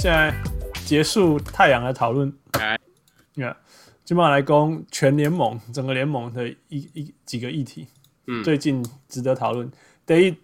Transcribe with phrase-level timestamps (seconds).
[0.00, 0.34] 现在
[0.86, 2.32] 结束太阳的讨论。
[2.52, 2.78] 哎，
[3.34, 3.54] 你看，
[4.02, 7.86] 今晚来攻全联盟整个联盟的一一几个议题，
[8.26, 9.70] 嗯，最近值得讨论。
[10.06, 10.34] 第一，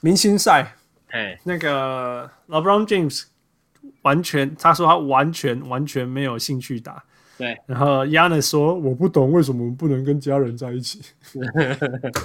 [0.00, 0.74] 明星赛，
[1.10, 3.26] 哎，那个 LeBron James
[4.02, 7.04] 完全，他说他完全完全没有兴趣打。
[7.36, 11.00] 对，然后 Giannis 说：“我不懂为什么不能跟家人在一起。”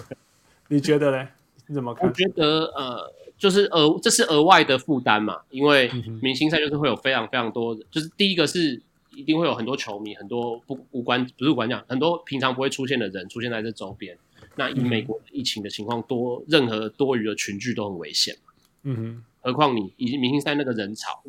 [0.70, 1.28] 你觉得嘞？
[1.68, 2.10] 你怎么看？
[2.10, 3.14] 我觉得呃。
[3.44, 8.82] 就是额这是额外的负担嘛，因为明星赛就是会有非常非常多的，就是第一个是
[9.14, 14.18] 一定会有很多球迷，很多不无关不是无关讲，很多平常不会出现的人出现在这周边。
[14.56, 18.54] 那以美国疫情的情况，多任何多余的群聚都很危险嘛。
[18.84, 21.22] 嗯哼，何况你以明星赛那个人潮，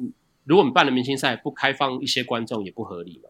[0.45, 3.29] 如果你办了明星赛不开放一些观众也不合理嘛。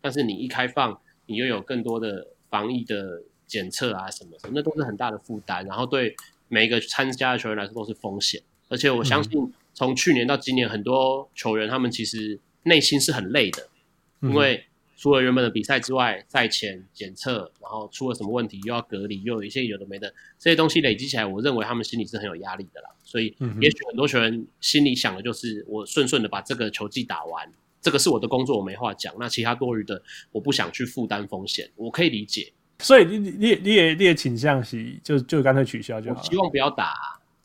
[0.00, 6.16] 但是你一开放，你又有更多的防疫的检测啊什么什么，那都是很大的负担，然后对。
[6.52, 13.66] 每一个参加的球员来说都是风险，而且我相信从去年到今年，很多球员他们其实内心是很累的，
[14.20, 14.62] 因为
[14.94, 22.90] 除了原本的比赛之外，赛前检测，然后出了什么问题又要隔离，又有一些有的没的这些东西累积起来，我认为他们心里是很有压力的啦。
[23.02, 27.50] 所以，也许很多球员心里想的就是，我顺顺的把这个球季打完，
[27.80, 29.14] 这个是我的工作，我没话讲。
[29.18, 32.52] 那其他多余的，我不想去负担风险，我可以理解。
[32.78, 36.28] 所以你你你也你也你也倾向是就就干脆取消就好了。
[36.28, 36.94] 希望不要打，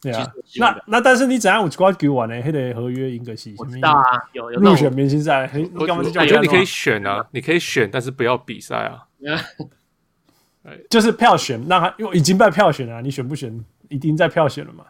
[0.02, 0.31] 对啊。
[0.59, 2.42] 那那但是你怎样有关给我呢？
[2.42, 3.53] 还得合约赢个戏。
[3.58, 6.22] 我知道啊，有有入选明星赛，你干嘛就叫？
[6.22, 9.03] 我觉得你可以选啊，你可以选，但是不要比赛啊。
[10.89, 13.64] 就是票选，让他因为已经被票选了，你选不选？
[13.89, 14.86] 已经在票选了嘛。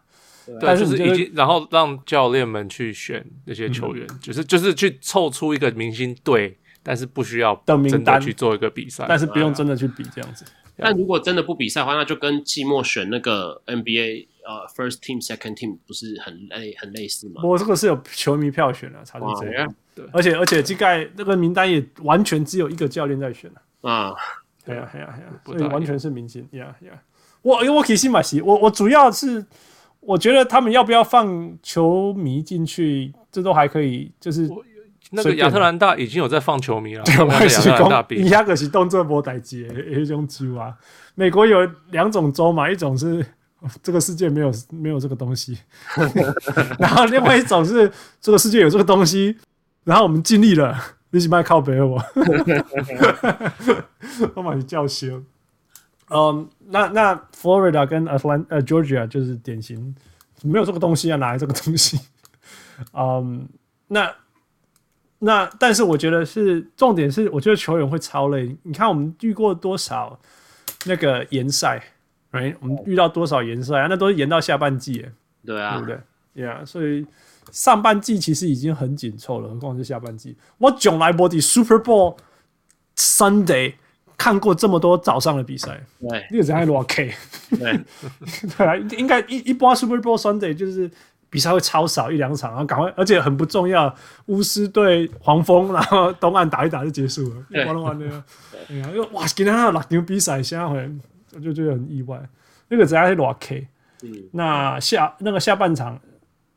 [0.59, 6.57] 对，就是已经，然后让教练们去选那些球员，就是就是去凑出一个明星队。
[6.87, 10.45] 但是不需要真的去做一个比赛，但是不用真的去比这样子。
[10.77, 17.41] 但如果真的不比赛的话，那就跟季末选那个 NBA 呃 First Team Second Team 不是很类很类似吗？
[17.43, 19.75] 我这个是有球迷票选的，差不多这样。
[19.93, 24.13] 对，而且而且这个那个名单也完全只有一个教练在选啊。
[24.63, 26.47] 对啊，对啊，对啊，所以完全是明星。
[26.51, 26.93] 呀呀，
[27.41, 29.45] 我因为我可以先买席，我我主要是
[29.99, 34.47] 我觉得他们要不要放球迷进去，这都还可以，就是。
[35.11, 40.75] 那个亚特兰大已经有在放球迷了，对，我也是讲，以下可是动作波代志的一种州啊。
[41.15, 43.25] 美国有两种州嘛，一种是
[43.81, 45.57] 这个世界没有没有这个东西，
[46.77, 49.37] 然后另外一种是这个世界有这个东西，
[49.85, 50.77] 然后我们尽力了，
[51.11, 52.03] 你是卖靠北我，
[54.35, 55.25] 我把你叫醒。
[56.09, 59.95] 嗯，那那 Florida 跟 Atlanta 呃 Georgia 就是典型
[60.43, 61.97] 没有这个东西啊，哪来这个东西？
[62.91, 63.47] 嗯，
[63.87, 64.13] 那。
[65.19, 68.55] 那但是我觉得是重点是，我觉得球员会超累。
[68.61, 70.19] 你看我们遇过多少
[70.85, 71.81] 那个延赛
[72.31, 73.87] ，，right？，我们遇到多少延赛啊？
[73.89, 75.03] 那都是延到下半季，
[75.43, 77.07] 对啊，对不对？？Yeah，，所以
[77.51, 80.37] 上半季其实已经很紧凑了，何况是下半季。
[80.59, 82.15] 我从来没在 Super Bowl
[82.95, 83.73] Sunday
[84.17, 87.11] 看过这么多早上的比赛，对，那个人还多 K，
[87.57, 87.79] 对，
[88.55, 90.91] 对啊，应该一一般 Super Bowl Sunday 就是。
[91.29, 93.93] 比赛会超少一两场，然后赶快，而且很不重要。
[94.27, 98.23] 巫师对黄蜂，然后东岸打一打就结束了，完了完了。
[98.69, 100.89] 对啊，因为哇，今天还有六场比赛，现在回
[101.33, 102.17] 我就觉得很意外。
[102.69, 103.67] 那个只要是多 K，
[104.31, 105.99] 那下那个下半场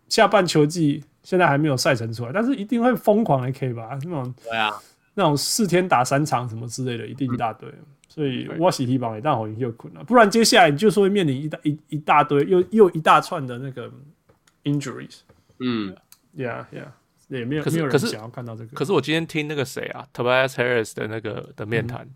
[0.09, 3.98] 下半球季现在还没有赛程出来，但是一定会疯狂的 K 吧？
[4.04, 4.72] 那种对啊，
[5.14, 7.69] 那种四天打三场什么之类的，一定一大堆。
[7.69, 13.91] 嗯、所以我喜提榜也但好又困难，不然接下来你就说会面临一大一一大堆又又一大串的那个。
[14.65, 15.21] Injuries，
[15.59, 15.97] 嗯
[16.37, 16.88] ，Yeah Yeah，
[17.28, 18.76] 也没有没有人想要看到这个。
[18.76, 22.09] 可是我今天听那个谁啊，Tobias Harris 的那个的面谈，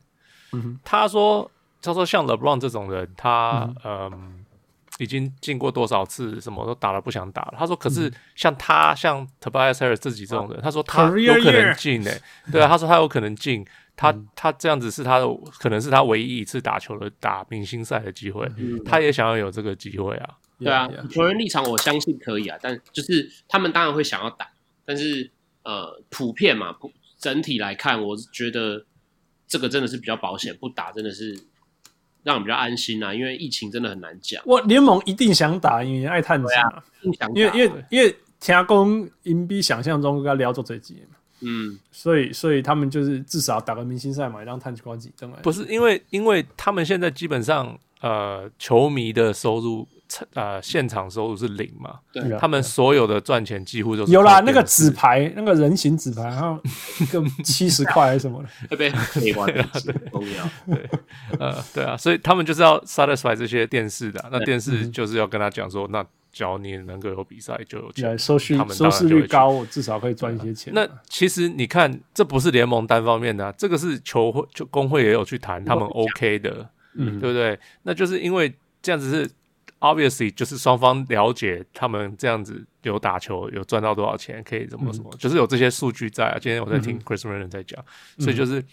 [0.53, 1.51] 嗯，他说
[1.81, 4.45] 他说像 LeBron 这种人，他嗯
[4.99, 7.55] 已经进过多少次，什么都打了不想打了。
[7.59, 12.21] 他说，可是像他像 Tobias Harris 自己这种人，他说他有可能进诶，
[12.53, 13.67] 对啊，他说他有可能进，
[13.97, 15.27] 他他这样子是他的
[15.59, 18.49] 可能是他唯一一次打球的打明星赛的机会，
[18.85, 20.37] 他也想要有这个机会啊。
[20.61, 24.49] 对啊，球员立场我相信可以啊，但就是他们当然会想要打，
[24.85, 25.29] 但是
[25.65, 28.87] 呃，普遍嘛，普整体来看，我觉得
[29.49, 31.37] 这个真的是比较保险，不打真的是
[32.23, 34.41] 让人比较安心啊，因为疫情真的很难讲。
[34.47, 36.85] 我联盟一定想打，因为爱探险啊，
[37.35, 45.39] 因为因为因为听讲因比想象中要聊做这几嘛，嗯，所以所以他们就是至少打个明星赛嘛，让探子关几争来。
[45.39, 49.89] 不是因为因为他们现在基本上呃，球迷的收入。
[50.35, 51.99] 呃，现场收入是零嘛？
[52.13, 54.41] 对，他们所有的赚钱几乎都是有啦。
[54.41, 56.61] 那个纸牌，那个人形纸牌，然后
[57.01, 59.63] 一个 七十块还是什么的， 会被黑完的，
[60.13, 60.49] 重要。
[60.67, 60.91] 对，
[61.39, 70.73] 呃，对啊，所以他们就是要 satisfy 这些电视的，那电视就是要跟他讲说，那只要你能够有比赛就有钱，收视收视率高，我至少可以赚一些钱。
[70.75, 77.59] 那其实你看，这不是联盟单方面的、啊，这个是球会就工会也有去谈，他们 OK 的，嗯，对不对？
[77.83, 78.53] 那就是因为
[78.83, 79.31] 这样子是
[79.85, 86.39] obviously 就是双方了解他们这样子有打球有赚到多少钱，可以怎么什么，嗯、就是有这些数据在啊。
[86.41, 87.85] 今天我在听 Chris Vernon 在讲，
[88.19, 88.65] 嗯、所以就是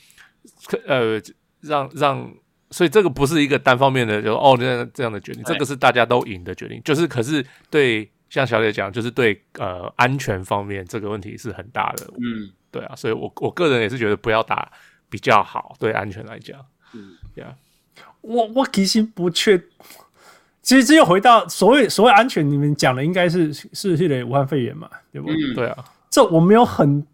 [0.88, 1.22] 呃
[1.60, 2.34] 让让。
[2.74, 6.82] 所以这个不是一个单方面的，就哦，这样这样的决定，这个是大家都赢的决定。
[6.86, 12.08] 就是，可是对像小姐讲，就是对呃安全方面这个问题是很大的。
[12.22, 14.72] 嗯，对啊，所以我我个人也是觉得不要打
[15.10, 16.66] 比较好，对安全来讲。
[16.94, 17.54] 嗯，对啊，
[18.22, 19.62] 我我其实不确，
[20.62, 27.06] 其实这又回到所谓所谓安全，你们讲的应该是是系列武汉肺炎嘛，对不对啊，这我没有很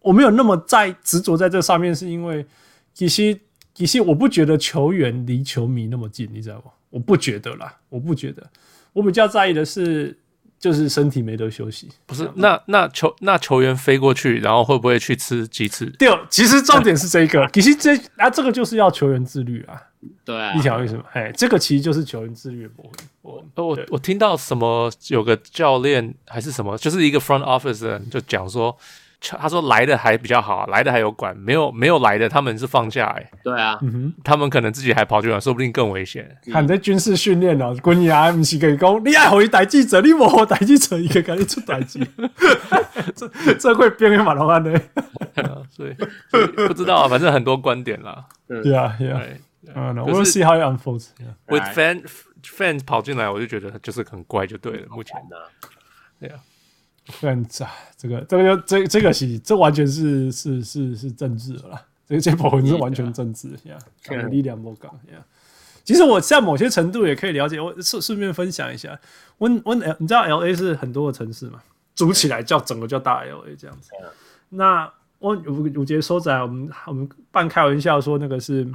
[0.00, 2.46] 我没有那么在执着在这上面，是因为
[2.92, 3.38] 其实。
[3.74, 6.72] 其实我不觉得球员离球迷那么近，你知道吗？
[6.90, 8.44] 我不觉得啦，我不觉得。
[8.92, 10.18] 我比较在意的是，
[10.58, 11.88] 就是身体没得休息。
[12.06, 15.86] 不是，那那球那球员飞过去，然后会不会去吃鸡翅？
[15.98, 17.48] 对，其实重点是这个。
[17.52, 19.82] 其实这啊，这个就是要球员自律啊。
[20.24, 21.02] 对啊，你想为什么？
[21.12, 22.92] 哎，这个其实就是球员自律的部分。
[23.22, 28.76] 我我我听到什么有个教练还是什么，就是一个 front office 的人就讲说。
[29.20, 33.30] 他说来的还比较好，来的还有管，没有没有来的他们是放假哎、欸。
[33.42, 36.38] 对啊，嗯，他们可能自己还跑去玩，说不定更危险。
[36.52, 42.06] 看在军事训练哦，军爷不是跟你讲，你爱回带记者，你莫带记者一个赶紧出代志，
[43.16, 44.80] 这这会变成马龙安的。
[45.70, 45.94] 所以
[46.68, 48.24] 不知道啊，反正很多观点啦。
[48.46, 49.20] 对啊，对啊。
[49.74, 51.08] 嗯，We'll see how it unfolds.
[51.46, 52.04] With fan
[52.42, 54.86] fans 跑进来，我就觉得就是很怪，就对了。
[54.88, 55.36] 目前呢，
[56.20, 56.38] 对啊。
[57.08, 63.78] Fans 啊，这个这个就这这个是这完全是是是是政治了啦，这个这部分是完全政治呀，
[64.30, 65.24] 力量不够呀。
[65.84, 68.98] 其实我在某些程度也可以了解，我顺顺便分享一下，
[69.38, 71.62] 我我你知道 L A 是很多个城市嘛，
[71.94, 73.90] 组起来叫整个叫大 L A 这样子。
[74.50, 78.70] 那我五五节收窄，我们我们半开玩笑说那个是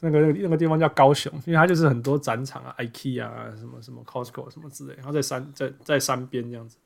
[0.00, 6.76] 那个那个地方叫高雄，因为它就是很多展场啊，IKEA 啊，什么什么 Costco 什么之类，然后在山在在山边这样子。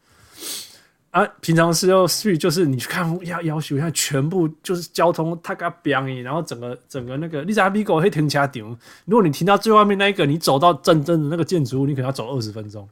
[1.12, 12.88] 啊，平常时候去就是你去看要要求，看全部就是交通太个便宜，然后整个整个那个你在美国会停车场，如果你停到最外面那一个，你走到真正的那个建筑物，你可能要走二十分钟，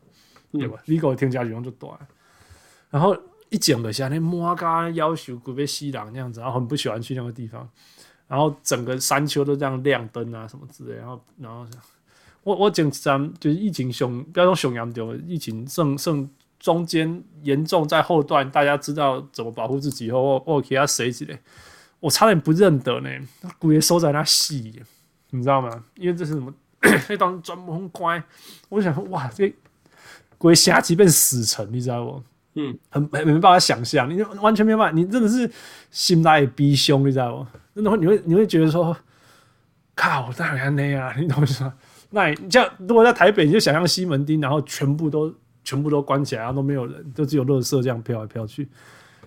[0.53, 0.77] 对吧？
[0.85, 1.99] 美国停车场就短，
[2.91, 3.17] 然后
[3.49, 7.67] 一整个像那摩嘎要求古贝西朗那样子，然后很不喜欢去那个地方，
[8.29, 11.67] 然后整个山丘都这样亮灯啊什么之类，然后然后
[12.43, 16.29] 我我讲咱就是疫情熊，不要说熊严重，疫情剩剩。
[16.61, 21.41] 中间严重在后段，大家知道怎么保护自己以后，我我给他谁起来，
[21.99, 23.09] 我差点不认得呢。
[23.59, 24.83] 鬼也收在那戏，
[25.31, 25.85] 你知道吗？
[25.97, 26.53] 因为这是什么？
[27.09, 28.23] 那当专门乖，
[28.69, 29.51] 我就想说，哇，这
[30.37, 32.23] 鬼瞎即变死城，你知道不？
[32.55, 35.51] 嗯，很没没办法想象，你完全没办法，你真的是
[35.91, 37.47] 心内逼凶，你知道不？
[37.77, 38.95] 真的会，你会你会觉得说，
[39.95, 41.73] 靠，大概那样，你懂我意思吗？
[42.11, 45.35] 那你像如果在台北，你就想象西门町，然后全部都。
[45.65, 48.69] 全部都关起来，然后都没有人，就只有垃圾这样飘来飘去。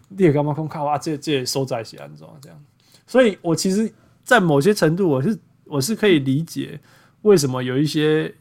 [0.09, 0.97] 你也干嘛空靠啊？
[0.97, 2.63] 这这收在西安中这样。
[3.07, 3.91] 所以我其实，
[4.23, 6.79] 在某些程度，我是我是可以理解
[7.23, 8.33] 为什么有一些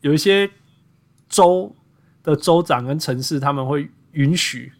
[0.00, 0.50] 有一些
[1.28, 1.74] 州
[2.22, 4.72] 的州长跟城市他们会允许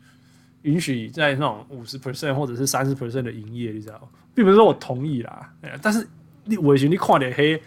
[0.62, 6.06] 允许在那种五十 percent 或者是三十 percent 的营业，你知道，并不是说我同意啦，但是
[6.44, 7.60] 你我觉得你看点黑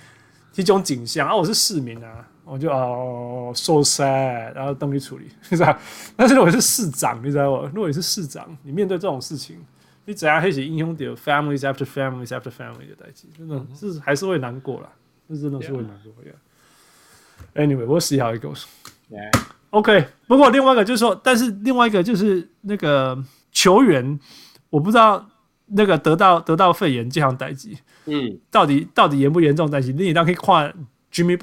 [0.51, 2.27] 这种景象啊，我是市民啊。
[2.45, 5.79] 我就哦，so sad，然后等你处理， 是吧？
[6.17, 7.71] 但是如果是市长，你知道吗？
[7.73, 9.57] 如果你是市长，你面对这种事情，
[10.03, 14.89] 你怎样还是英雄点 families after families after family 的代际，真的是还是会难过啦，
[15.27, 16.13] 那真的是会难过。
[16.23, 16.35] Yeah.
[17.65, 18.65] Anyway，我 see how it goes。
[19.69, 23.17] OK，不过另外一个就是说，但是另外一个就是那个
[23.53, 24.19] 球员，
[24.69, 25.25] 我不知道
[25.67, 29.93] 那个得到得到肺炎这项代际，嗯，到底到底严不严重代际？
[29.93, 30.69] 你当可以跨。
[31.13, 31.38] Jimmy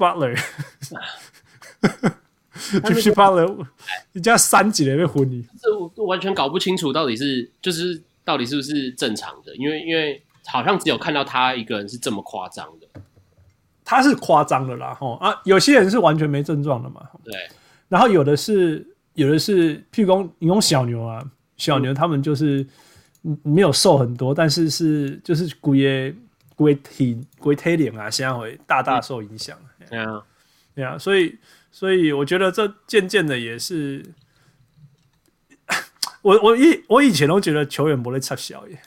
[1.81, 3.65] Butler，Jimmy Butler，
[4.13, 12.87] 人家三级的被昏你，这我完全搞不清楚到底是就是到底是不是正常的，因为因为好像只有看到他一个人是这么夸张的，
[13.83, 15.15] 他是夸张的啦，吼。
[15.15, 17.33] 啊，有些人是完全没症状的嘛，对，
[17.87, 21.23] 然后有的是有的是，譬如说你用小牛啊，
[21.57, 22.65] 小牛他们就是
[23.43, 26.13] 没有瘦很多，但是是就是骨耶。
[26.53, 29.57] 规体骨体脸啊，现在会大大受影响。
[29.89, 30.21] 对啊，
[30.75, 31.37] 对啊，所以
[31.71, 34.03] 所以我觉得这渐渐的也是，
[36.21, 38.81] 我我以我以前都觉得球员不会撤销耶，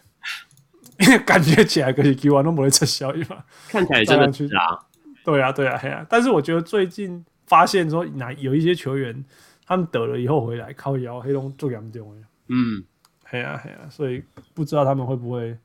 [1.00, 4.78] 因 为感觉起来可是球员都不会撤销嘛，看起来真的是啊，
[5.24, 9.24] 对啊对啊对啊，但是我觉得最近发现说哪有一些球员
[9.66, 12.26] 他们得了以后回来靠腰，黑龙最严重的。
[12.48, 12.84] 嗯，
[13.24, 14.22] 嘿啊嘿啊，所以
[14.52, 15.56] 不知道他们会不会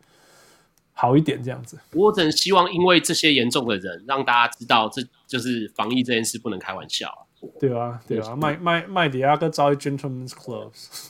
[0.99, 1.79] 好一点这样子。
[1.93, 7.23] 我只能希望，因为这些严重的人，让大家知道，这就是防疫这件事不能开玩笑啊。
[7.57, 11.07] 对啊，对啊，卖卖卖底下个招一 gentleman's clubs，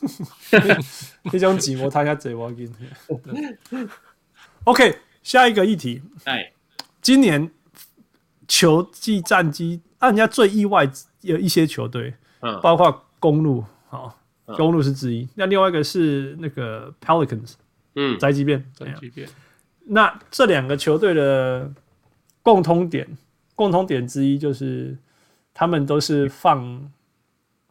[1.31, 2.71] 这种寂寞他家贼我跟。
[4.65, 6.03] OK，下一个议题。
[6.25, 6.53] 哎，
[7.01, 7.49] 今年
[8.47, 10.87] 球季战绩让人家最意外
[11.21, 14.15] 有一些球队，嗯，包括公路，好，
[14.55, 15.27] 公路是之一。
[15.33, 17.53] 那另外一个是那个 Pelicans，
[17.95, 19.27] 嗯，宅急便，宅急便。
[19.85, 21.71] 那这两个球队的
[22.41, 23.07] 共通点，
[23.55, 24.97] 共通点之一就是。
[25.51, 26.91] 他们都是放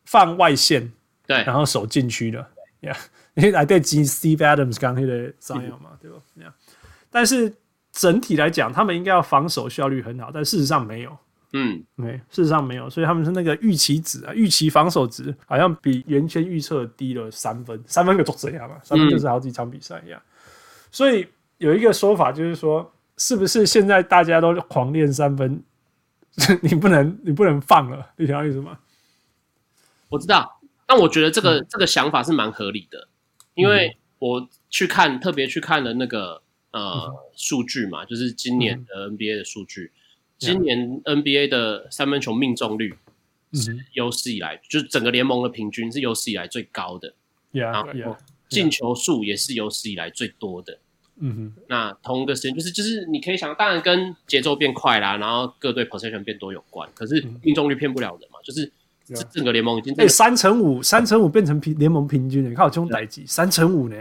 [0.05, 0.93] 放外线，
[1.27, 2.47] 对，然后守禁区的
[2.83, 2.95] ，，Yeah，，
[3.33, 6.53] 因为来对击 Steve Adams 刚那个这样嘛，对吧？Yeah，？
[7.09, 7.50] 但是
[7.93, 11.17] 整体来讲，他们应该要防守效率很好，但事实上没有，
[11.55, 18.77] 嗯，对，事实上没有，所以他们是那个预期值啊，预期防守值好像比原先预测低了三分，三分个作怎样嘛？
[18.83, 20.21] 三分就是好几场比赛一样，
[20.91, 21.27] 所以
[21.59, 25.62] 有一个说法就是说，是不是现在大家都狂练三分？
[26.62, 28.79] 你不能，你不能放了，你晓得意思吗？
[30.09, 33.09] 我知道，但我觉得这个、嗯、这个想法是蛮合理的，
[33.55, 42.97] 因为我去看，嗯、特别去看了那个呃数据嘛，就是今年的 NBA 的数据，嗯、今年 NBA 的三分球命中率
[43.53, 47.15] 是有史以来，嗯、就是整个联盟的平均是有史以来最高的，
[47.50, 48.17] 嗯、然后
[48.49, 50.79] 进球数也是有史以来最多的。
[51.20, 56.88] 嗯哼，那同一个时间就是就是你可以想，当然跟节奏变快啦，然后各队 possession 变多有关。
[56.94, 58.70] 可是命中率骗不了人嘛，就是
[59.32, 63.96] 整个联盟已经哎三乘五，三乘五变成平联盟平均了，你看我这种代级三乘五呢，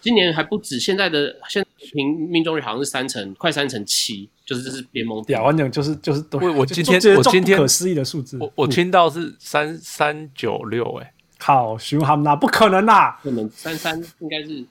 [0.00, 5.22] 今年还不止，现在的现平命中率好像是三成，快三成七，就是这是联盟。
[5.28, 14.64] 呀，完全就是就是都我我今天我今天不可思议的数字，我我听到是三三九六，哎，靠，熊哈那不可能啦，可能三三应该是。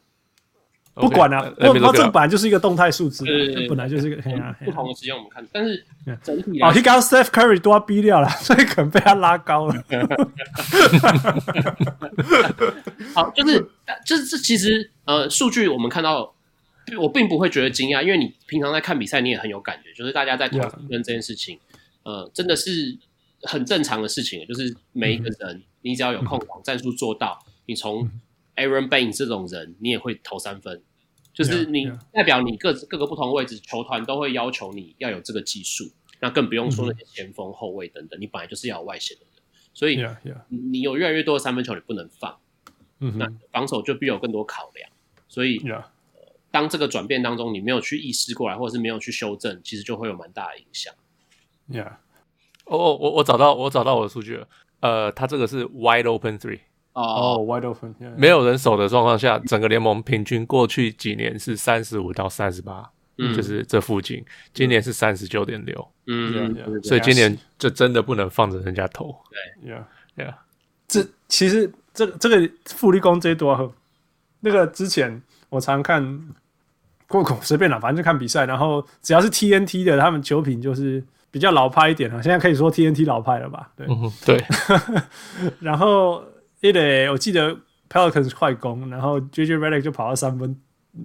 [0.95, 3.25] 不管了，我我这本来就是一个动态数字，
[3.67, 4.21] 本来就是一个
[4.63, 5.83] 不同的时间我们看，但是
[6.23, 9.75] 整体哦，他刚 Steph Curry 都要逼掉了， 所以可能被他拉高了。
[13.13, 13.67] 好，就是
[14.05, 16.33] 就是这其实呃数据我们看到，
[16.97, 21.59] 我并不会觉得惊讶，因为你平常在看比赛，你也很有感觉，就是大家在讨论这件事情，
[22.03, 22.97] 呃，真的是
[23.41, 28.09] 很正常的事情，就是每一个人，你只要有空档战术做到，你从。
[28.55, 30.81] Aaron Baines 这种人，你也会投三分，
[31.33, 39.43] 就是你代表你各各个不同位置，球团都会要求你要有这个技术，那更不用说那些前锋、后卫等等，你本来就是要有外线的人，
[39.73, 40.01] 所以
[40.47, 42.37] 你有越来越多的三分球，你不能放，
[42.99, 44.89] 那防守就必有更多考量，
[45.27, 45.61] 所以
[46.49, 50.93] 当这个转变当中，你没有去意识过来，或者是没有去修正，其实就会有蛮大的影响。
[51.69, 51.97] Yeah，
[52.63, 54.47] 哦，我我找到我找到我的数据了，
[54.79, 56.61] 呃，他这个是 Wide Open Three。
[56.95, 58.15] 哦、oh,，wide open，、yeah.
[58.15, 64.23] 没有人守的状况下，整个联盟平均过去几年是三十五到三十八，就是这附近。
[64.53, 69.13] 今年是三十九点六，嗯，所以今年就真的不能放着人家投。
[69.29, 70.35] 对，Yeah，Yeah，
[70.87, 73.75] 这其实这这个富力攻这多，
[74.39, 76.29] 那个之前我常看，
[77.09, 82.23] 过口随便了，反正就看比赛，然后只要是 TNT 的，他们球品就是比较老派一点了。
[82.23, 83.69] 现在可以说 TNT 老派了吧？
[83.75, 84.41] 对，嗯、对，
[85.59, 86.23] 然后。
[86.60, 87.56] 对的，我记得
[87.88, 90.56] Pelicans 快攻，然后 JJ Redick 就跑到三分，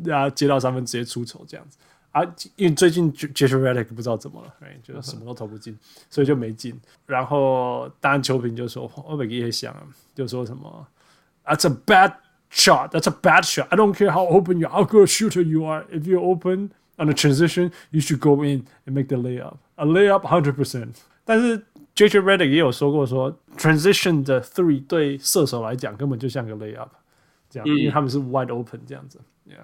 [0.04, 1.78] 然后接到三分直接出手这样子
[2.12, 2.22] 啊。
[2.56, 5.78] 因为最近 JJ Redick 不知道怎么了，哎，就什么都投不进，
[6.10, 6.80] 所以就没进。
[7.06, 9.76] 然后当然球评就说，我每个也想，
[10.14, 10.88] 就说什么，
[11.46, 12.14] That's a bad
[12.52, 12.90] shot.
[12.90, 13.68] That's a bad shot.
[13.70, 15.86] I don't care how open you are, how good a shooter you are.
[15.92, 19.58] If you're open on a transition, you should go in and make the layup.
[19.76, 20.96] A layup, hundred percent.
[21.24, 21.64] 但是
[21.97, 26.89] JJ Redick 也有说过说，transition 的 three 对射手来讲根本就像个 layup，
[27.51, 29.59] 这样，因为他们是 wide open 这样子，yeah.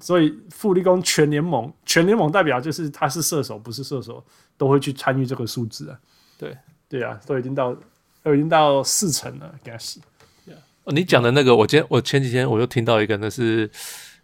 [0.00, 4.24] 所以富力攻全联盟，全联盟代表就是他是射手不是射手
[4.56, 5.98] 都会去参与这个数字啊，
[6.38, 6.56] 对
[6.88, 7.76] 对啊，都已经到
[8.24, 10.00] 都已经到四成了，给他洗。
[10.84, 13.70] 哦，你讲的那个，我今天我前几天我又听到一个，那是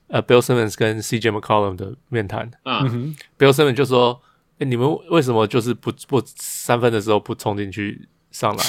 [0.08, 4.20] 呃 Bill Simmons 跟 CJ McCollum 的面谈啊、嗯、，Bill Simmons 就说。
[4.58, 8.66] 哎，你们为什么就是不不三分的时候不冲进去上篮？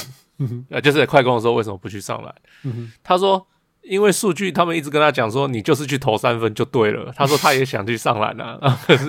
[0.70, 2.34] 呃，就是快攻的时候为什么不去上篮？
[2.64, 3.46] 嗯、他说，
[3.82, 7.12] 因为数据他们一直跟他讲说，你就是去投三分就对了。
[7.16, 9.06] 他说他也想去上篮啊， 可是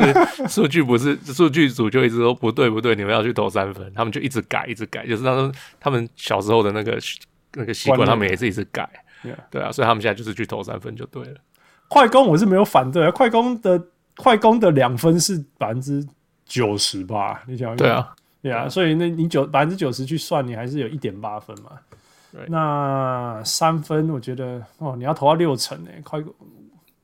[0.49, 6.99] 数据不是数据组就一直说不对不对，你们要去投三分，他们就一直改一直改，就是他说他们小时候的那个
[7.55, 8.89] 那个习惯，他们也是一直改。
[9.51, 11.35] 对啊，所以他们现在就是去投三分就对了。
[11.89, 13.81] 快攻我是没有反对，快攻的
[14.17, 16.05] 快攻的两分是百分之。
[16.50, 21.71] 九十吧，你想对啊，对啊，所以那你九百分之九十去算，你还是有一点八分嘛。
[22.33, 22.49] Right.
[22.49, 26.19] 那三分，我觉得哦，你要投到六成诶，快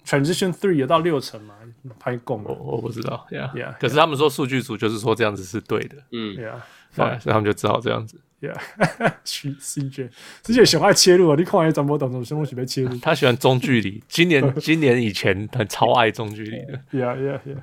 [0.05, 1.55] transition three 有到六成嘛？
[2.01, 3.53] 拍供我我不知道，Yeah。
[3.53, 3.73] Yeah。
[3.79, 6.55] 可是他们说数据组就是说这样子是对的，嗯，Yeah，
[6.97, 12.97] 对，所以他们就只好这样子，Yeah，CJ，CJ 喜欢切入啊，你看也怎么懂，什么喜欢切入？
[12.99, 17.57] 他喜欢中距离，今年今年以前很超爱中距离的，Yeah，Yeah，Yeah，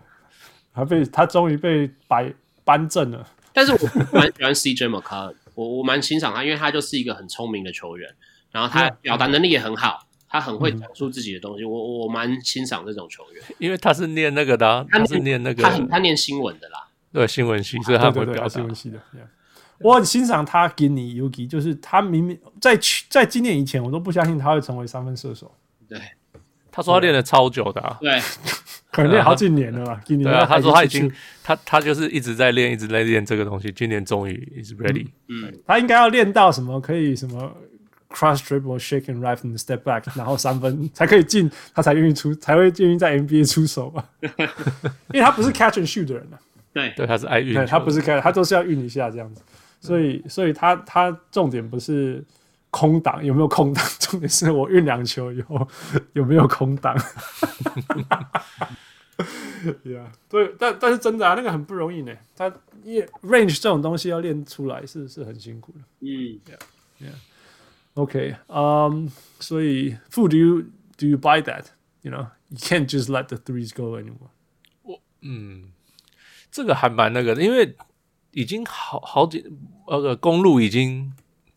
[0.74, 3.78] 他被他终于被摆扳正了，但是我
[4.12, 5.36] 蛮喜欢 CJ McCollum。
[5.56, 8.10] 我我蛮欣赏他，因为他就是一个很聪明的球员，
[8.52, 11.64] 然后他表达能力也很好，他很会讲述自己的东西。
[11.64, 18.98] 嗯、我我蛮欣赏这种球员，因为他是念那个的、啊，他是念那个，他很他念新闻的啦，对新闻系，所以他会表达新闻系的。
[18.98, 19.28] Yeah.
[19.78, 25.54] 我很欣赏他给你 Yuki，就是他明明在去在今年以前，我都不相信他会成为三分射手。
[25.88, 26.00] 对，
[26.72, 28.20] 他说他练了超久的、啊，对。
[28.94, 30.00] 可能练好几年了吧？
[30.06, 31.12] 今年对啊，他说他已经，
[31.44, 33.72] 他他就是一直在练，一直在练这个东西。
[33.72, 35.08] 今年终于 is ready。
[35.28, 36.80] 嗯，他应该要练到什么？
[36.80, 37.52] 可以什么
[38.12, 44.08] cross dribble, shake and right and step back， 然后三分才可以进，他才愿意出，才会愿意在 NBA 出手吧？
[45.12, 46.40] 因为他不是 catch and shoot 的人呢、啊。
[46.72, 49.42] 对对，他是爱运，他不是 catch，他都是要运一下这样子。
[49.80, 52.24] 所以，所以他他重点不是
[52.74, 55.68] 空档有没有空档， 重点是我运两球以后
[56.14, 56.98] 有没有空档。
[59.86, 62.12] Yeah，对，但但是真的啊，那个很不容易呢。
[62.36, 62.52] 他
[62.84, 65.80] 因为 range 这种东西要练出来是是很辛苦的。
[66.00, 66.40] 嗯
[67.94, 70.64] ，Yeah，Yeah，OK，嗯，所以，Fu do you
[70.98, 74.32] do you buy that？You know，you can't just let the threes go anymore。
[74.82, 75.72] 我嗯，
[76.52, 77.78] 这个还蛮那个的，因为
[78.32, 79.46] 已经好好几
[79.88, 81.14] 那个公路已经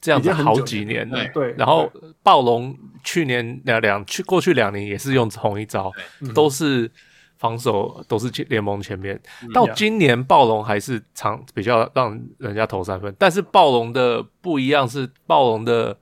[0.06, 1.26] 这样子好几年了。
[1.34, 1.90] 对，然后
[2.22, 5.92] 暴龙去年两两去过去两年也是用同一招，
[6.32, 6.90] 都是。
[7.38, 9.20] 防守都是联盟前面，
[9.52, 15.98] 到今年暴龙还是常比较让人家投三分，但是暴龙的不一样是暴龙的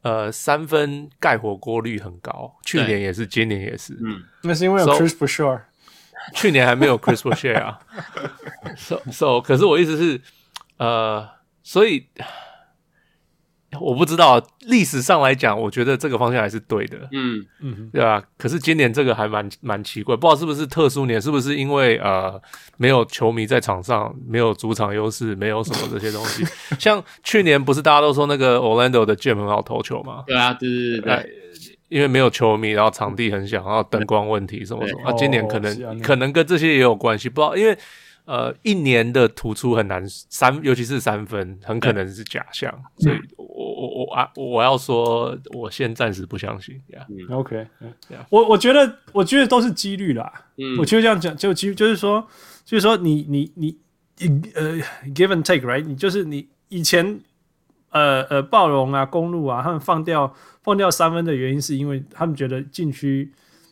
[0.00, 3.92] 呃三分盖火锅率很高，去年也是，今年也是。
[4.02, 5.60] 嗯，那是因为有 Chris Boucher，
[6.32, 7.78] 去年还没有 Chris Boucher 啊。
[8.74, 10.18] so so，可是我意思是
[10.78, 11.28] 呃，
[11.62, 12.06] 所以。
[13.80, 16.96] 我不知道，历史上来讲，我觉得这个方向还是对的。
[17.12, 18.22] 嗯嗯，对吧？
[18.38, 22.40] 可是今年这个还蛮蛮奇怪，不知道是不是特殊年，是不是因为呃
[22.76, 26.44] 没有球迷在场上，没有主场优势，没有什么这些东西。
[26.78, 30.24] 像去年不是大家都说那个 Orlando 的 Jam 很好投球吗？
[30.26, 31.34] 对啊，对对对对。
[31.90, 35.08] 因为没有球迷，然后场地很小，然后灯光问题什么什么。
[35.08, 37.76] 啊，今年可能可能跟这些也有关系，不知道因为。
[38.26, 46.80] 呃，一年的突出很难三，尤其是三分，很可能是假象，嗯、所以我我我啊，我要说，我先暂时不相信。
[46.90, 47.04] Yeah.
[47.10, 48.24] 嗯，OK，嗯，Yeah.
[48.30, 50.32] 我我觉得，我觉得都是几率啦。
[50.56, 52.26] 嗯，我觉得这样讲，就几就是说，
[52.64, 53.78] 就是说你，你你
[54.18, 54.78] 你呃
[55.14, 55.84] ，give and take，right？
[55.84, 57.20] 你就是你以前
[57.90, 63.30] 呃呃，暴龙啊，公路啊，他们放掉放掉三分的原因，是因为他们觉得禁区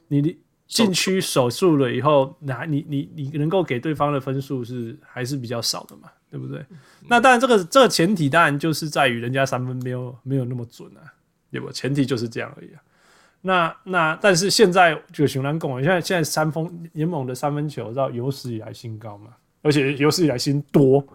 [0.09, 0.37] 你的。
[0.67, 6.61] 禁区守住了以后，那你你你能够给对方的分数是还是比较少的嘛，对不对？
[6.71, 11.05] 嗯、那当然，这个这个前提当然就是在于人家三分没有没有那么准啊，
[11.51, 11.71] 对不？
[11.71, 12.81] 前提就是这样而已啊。
[13.43, 21.07] 那那但是现在就熊兰共，现在现在三分联盟的三分球到有史以来新高嘛，而且有史以来新多，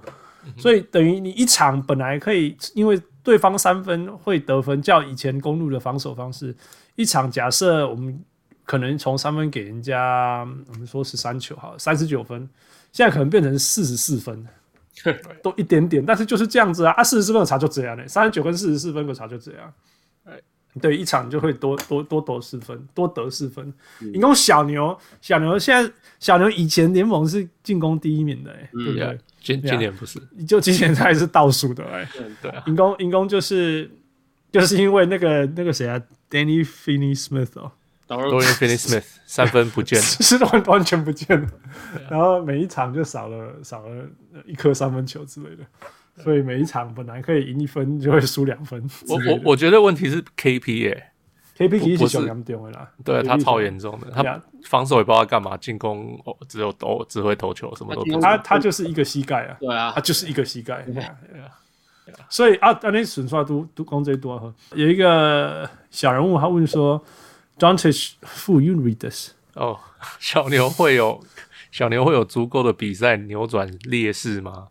[0.56, 6.56] 所以等于你一场本来可以因为对方三分会得分，较以前公路的防守方式，
[6.96, 8.24] 一场假设我们。
[8.68, 12.48] 可能从三分给人家，我们说十三球好，三十九分，
[12.92, 14.46] 现在可能变成四十四分，
[15.42, 19.74] 都一点点，但是就是这样子啊，啊，四十四分的差就这样嘞，三十九跟四十四分的差就这样，
[20.26, 20.34] 哎，
[20.82, 23.74] 对，一场就会多多多得四分，多得四分。
[24.00, 29.18] 你讲小牛，小牛现在小牛以前联盟是进攻第一名的，哎，对不对？
[29.42, 32.06] 今今年不是，就今年还是倒数的，哎，
[32.42, 33.90] 对啊，进攻进攻就是
[34.52, 35.98] 就是因为那个那个谁啊
[36.30, 37.72] ，Danny Finney-Smith 哦。
[38.08, 40.00] Dorian Finney-Smith 三分不见。
[40.00, 41.48] 了，是完完全不见了，
[42.10, 44.06] 然后每一场就少了少了
[44.46, 45.64] 一颗三分球之类的，
[46.24, 48.82] 所以每一场本来可以赢一分，就会输两分。
[49.10, 51.12] 我我我觉得问题是 KP 耶
[51.58, 60.86] ，KP 其实小严重的啦，对他超严重的，他防守也不知道干嘛，进攻哦只有投只会投球，什么都不他他就是一个膝盖啊，对啊，他就是一个膝盖，
[62.30, 64.54] 所以啊，那损刷都都攻最多哈。
[64.74, 67.04] 有一个小人物他问说。
[67.60, 69.32] Doncic who you read this？
[69.54, 69.80] 哦，
[70.20, 71.24] 小牛会有
[71.72, 74.70] 小牛会有足够的比赛扭转劣势吗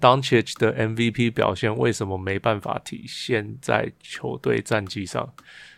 [0.00, 5.34] ？Doncic 的 MVP 表现为什么没办法体现在球队战绩上？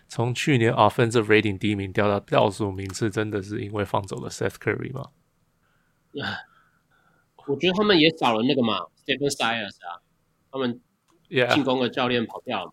[0.09, 5.09] 从去年 Offensive Rating 第一名掉到倒数名次，真的是因为放走了 Seth Curry 吗？
[7.47, 10.05] 我觉得他们也少了那个嘛，Stephen Silas 啊，
[10.51, 10.79] 他们
[11.55, 12.73] 进攻的教练跑掉了。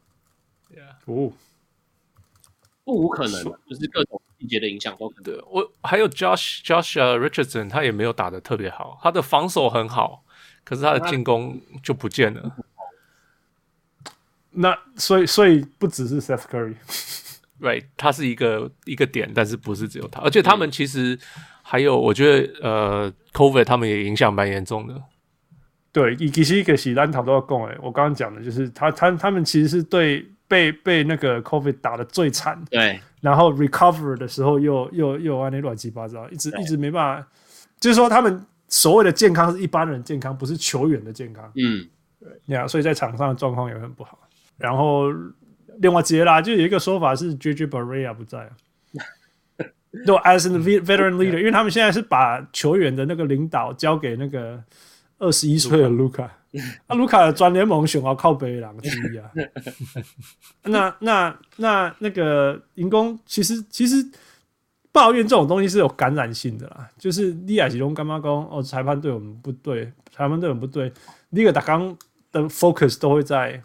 [1.06, 1.32] 哦，
[2.90, 5.24] 不无可能，就是各种细节的影响都可能。
[5.26, 10.24] 对，我还有 Josh Josh Richardson，他也没有打的特别好，他的防守很好，
[10.64, 12.56] 可是他的进攻就不见了。
[14.50, 21.20] 那所以所以不只是 Seth Curry，Right，他是一个一个点，但是不是只有他，而且他们其实
[21.62, 25.04] 还有，我觉得呃，COVID 他们也影响蛮严重的。
[25.92, 37.28] 对，其实一个是咱头都要供诶，我刚刚讲的就是他他他们其实是对被被那个 COVID 打的最惨，对，然后 recover 的时候又又又按那乱七八糟，一直一直没办法，
[37.80, 41.88] 就是说他们所谓的健康是一般人健康，不是球员的健康，嗯，
[42.20, 44.20] 对，呀，所以在场上的状况也很不好。
[44.58, 45.06] 然后
[45.78, 48.50] 另外接啦，就有一个说法是 JJ Barea 不在，
[50.06, 54.62] 就 as a veteran leader，因为他们现在是把球员的那个领导交给那个。
[55.22, 56.32] 二十一岁的卢卡，
[56.88, 59.32] 啊，卢卡的专联盟选要靠北人之一啊。
[60.64, 64.04] 那那那那个银工其实其实
[64.92, 66.90] 抱怨这种东西是有感染性的啦。
[66.98, 70.92] 就是利亚吉隆干嘛讲哦，裁判对我们不对，裁判对我们不对。
[71.30, 71.96] 那个打刚
[72.32, 73.62] 的 focus 都会在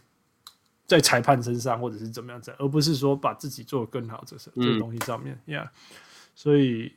[0.87, 5.73] 在裁判身上，或者是怎么样子，而不是说把自己做得更好，这是这个东西上面呀。
[6.35, 6.92] 所以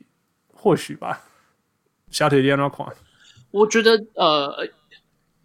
[0.53, 1.21] 或许吧，
[2.09, 2.93] 小铁点那款。
[3.51, 4.67] 我觉得呃，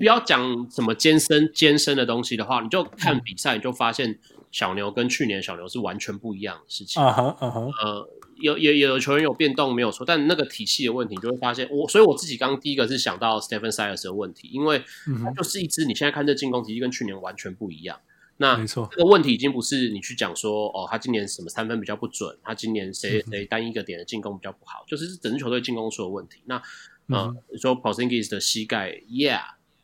[0.03, 4.19] 不要讲什么艰深艰深的东西的话，你就看比赛，你就发现
[4.51, 7.01] 小牛跟去年小牛是完全不一样的事情。
[7.01, 7.61] 啊哈啊哈。
[7.81, 8.09] 呃，
[8.41, 14.83] 有也有球员有变动没有错，但那个体系的问题，你就会发现我，所以我自己刚刚第一个是想到 Stephen Silas 的问题，因为
[15.23, 18.01] 他就是一支你现在看这进攻体系跟去年完全不一样。
[18.39, 26.43] 那没错，这个问题已经不是你去讲说哦，他今年什么三分比较不准，他今年谁谁单一个点的进攻比较不好，就是整支球队进攻出了问题。
[26.47, 26.61] 那
[27.07, 29.43] 嗯，你说 Porzingis 的膝盖，Yeah，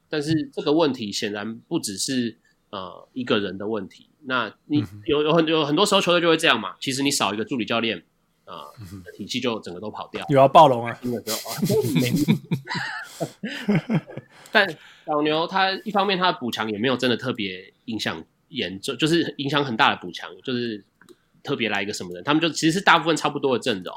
[0.08, 2.36] 但是这个问题显然不只是
[2.70, 4.08] 呃一个人的问题。
[4.24, 6.74] 那你有有很有很多时候球队就会这样嘛。
[6.80, 7.98] 其实你少一个助理教练，
[8.44, 8.66] 啊、
[9.04, 10.24] 呃，体系就整个都跑掉。
[10.28, 10.98] 有要暴龙啊？
[14.50, 14.68] 但
[15.06, 20.84] 小牛他一方面他的补强也没有真的特别影响严重，就是影响很大的补强，就是
[21.42, 23.94] 特别来一个什么人，他们就其实是大部分差不多的阵容。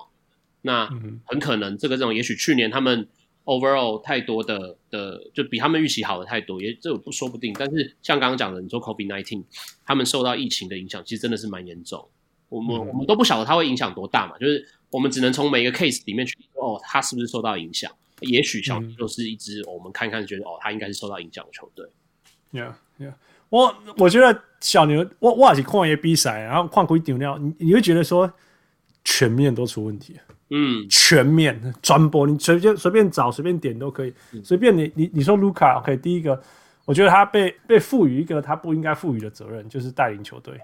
[0.61, 0.87] 那
[1.25, 3.07] 很可能这个阵容，也许去年他们
[3.45, 7.53] overall 太多的的，就比他们预期好的太多，也这不说不定。
[7.57, 9.43] 但是像刚刚讲的，你说 COVID-19，
[9.85, 12.07] 他们受到疫情的影响，其实真的是蛮严重。
[12.49, 17.91] 我们我们都不晓得它会影响多大嘛，就是我们只能从每一个 case 里面去说，哦，它是不是受到影响？
[18.19, 21.87] 也许小牛就是一支我们看看觉得哦，它应该是受到影响的球队。
[22.51, 23.13] Yeah, yeah，
[23.49, 28.31] 我我觉得小牛，我我也是看一些比赛，然后看几场了，你你会觉得说
[29.05, 30.19] 全面都出问题。
[30.53, 36.37] 嗯，全面专播，你随便随便找随便点都可以，随便你你你说卢卡，OK，第一个，
[36.83, 40.59] 我觉得他被被赋予一个他不应该赋予的责任，就是带领球队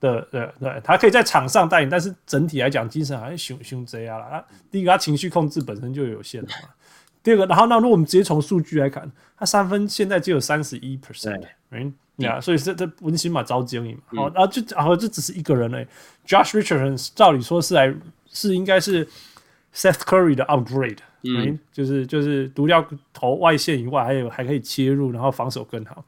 [0.00, 4.44] 的，对对，他可以在场上带领，但是整体来讲精神好像凶凶贼啊了。
[4.70, 6.68] 第一个，他情绪控制本身就有限了嘛。
[7.24, 15.88] 第二个，然后那如果我们直接从数据来看，他三分现在只有三十一 percent，嗯，呀，所以这这温馨嘛，招经营嘛，好，然后就然后这只是一个人嘞
[16.26, 17.94] ，Josh Richardson 照理说是来。
[18.32, 19.06] 是应该是
[19.74, 26.04] Seth Curry 的 upgrade，嗯，就是就是独掉投外线以外，还有还可以切入，然后防守更好。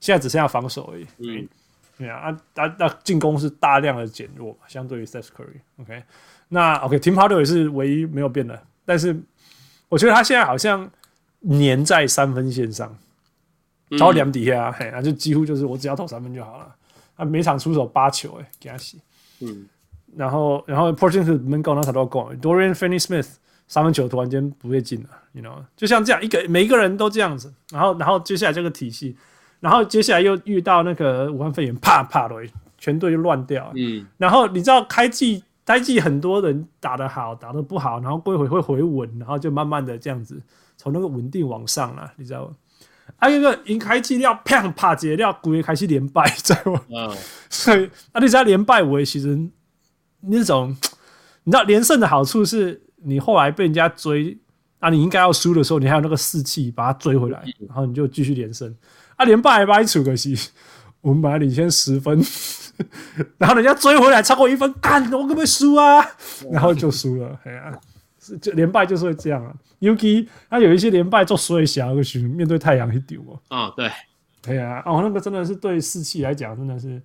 [0.00, 1.48] 现在只剩下防守而已，嗯，
[1.96, 5.60] 对啊，啊啊那进攻是大量的减弱，相对于 Seth Curry。
[5.80, 6.02] OK，
[6.48, 9.18] 那 OK，Tim Hardaway 是唯一没有变的，但是
[9.88, 10.90] 我觉得他现在好像
[11.42, 12.96] 粘在三分线上，
[13.98, 16.74] 超两底下，嘿，那就几乎就是我只要投三分就好了。
[17.16, 19.00] 他每场出手八球，哎，给他洗，
[19.40, 19.66] 嗯。
[20.16, 23.28] 然后，然后 Porzingis 门口那他都要讲，Dorian Finney-Smith
[23.66, 29.16] 三分球突然间不会进了，you know，就像这样一个每一个人都这样子，然后，然后接下来这个体系，
[29.58, 32.36] 然后接下来又遇到那个武汉肺炎，啪啪的，
[32.78, 33.72] 全队就乱掉。
[33.74, 40.40] 嗯，然后你知道开季开季很多人打得好，打得不好，然后过一会会回稳，然后就慢慢的这样子
[40.76, 42.52] 从那个稳定往上了，你知道吗？
[43.16, 46.80] 还有一个赢开季要啪啪接料，故意开始连败，知道吗？
[46.90, 47.16] 嗯，
[47.48, 49.48] 所以啊，你知道连败我其实。
[50.28, 50.76] 那种
[51.44, 54.38] 你知道连胜的好处是，你后来被人家追，
[54.78, 58.74] 啊，你应该要输的时候，你还有那个士气把他追回来，然后你就继续连胜。
[59.16, 60.34] 啊，连败还把你处可惜，
[61.00, 62.18] 我们本来领先十分，
[63.38, 66.04] 然后人家追回来超过一分，干，我可不可以输啊？
[66.50, 67.80] 然后就输了，哎呀，
[68.18, 69.54] 是就连败就是会这样啊。
[69.80, 72.02] 尤其他有一些连败做衰小，个
[72.34, 73.38] 面对太阳去丢哦。
[73.48, 73.90] 啊，对，
[74.40, 77.02] 对啊，哦，那个真的是对士气来讲，真的是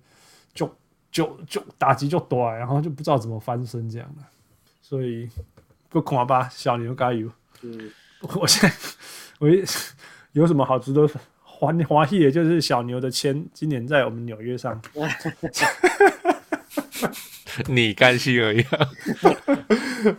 [0.54, 0.74] 就。
[1.10, 4.22] 就就打击就多，然后就不知道怎么翻身这样的，
[4.80, 5.28] 所以
[5.88, 7.28] 不恐吧，小牛加油。
[7.62, 7.90] 嗯，
[8.36, 8.76] 我现在
[9.38, 9.48] 我
[10.32, 11.08] 有什么好值得
[11.42, 14.80] 欢欢喜的，就是小牛的签今年在我们纽约上，
[17.66, 18.62] 你甘心而已。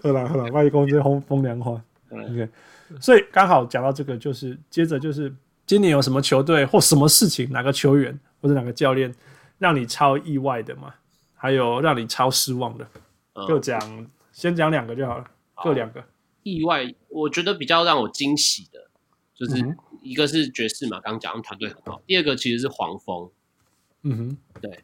[0.04, 1.82] 好了好了，外公这风风凉话。
[2.12, 2.50] OK，
[3.00, 5.34] 所以刚好讲到这个，就是接着就是
[5.66, 9.14] 今年有什么球队或什么事情，哪个球员或者哪个教练
[9.62, 10.96] 让你超意外的嘛？
[11.36, 12.88] 还有让你超失望的，
[13.48, 16.04] 就讲、嗯、先讲两个就好了，好各两个。
[16.42, 18.90] 意外，我觉得比较让我惊喜的，
[19.36, 22.02] 就是一个是爵士嘛，刚刚讲团队很好。
[22.08, 23.30] 第二个其实是黄蜂，
[24.02, 24.84] 嗯哼，对，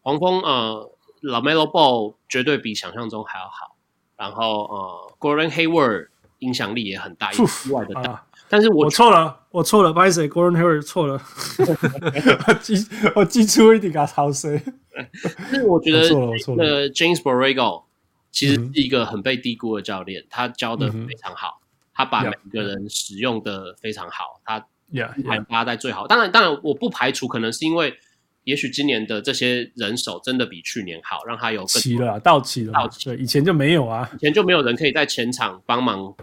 [0.00, 0.90] 黄蜂呃
[1.22, 3.76] ，LaMelo Ball 绝对比想象中还要好。
[4.16, 6.08] 然后呃，Gordon Hayward
[6.40, 8.10] 影响力也很大，意外的大。
[8.10, 11.18] 啊、但是我错了，我错了，不好意思，Gordon Hayward 错了，
[12.46, 12.74] 我记
[13.14, 14.62] 我记错一点，给他谁？
[15.50, 16.00] 是我觉得
[16.58, 17.84] 呃，James Borrego。
[18.30, 21.60] 其实是一个很被低估的教练，他教的非常好，
[21.92, 24.58] 他把每个人使用的非常好，他
[25.22, 26.06] 排发在最好。
[26.06, 27.94] 当然，当然，我不排除可能是因为，
[28.44, 33.04] 也许今年的这些人手真的比去年好，让他有齐了，到齐了，到齐。
[33.04, 36.14] 对，以前就没有啊，以前就没有人可以在前场帮忙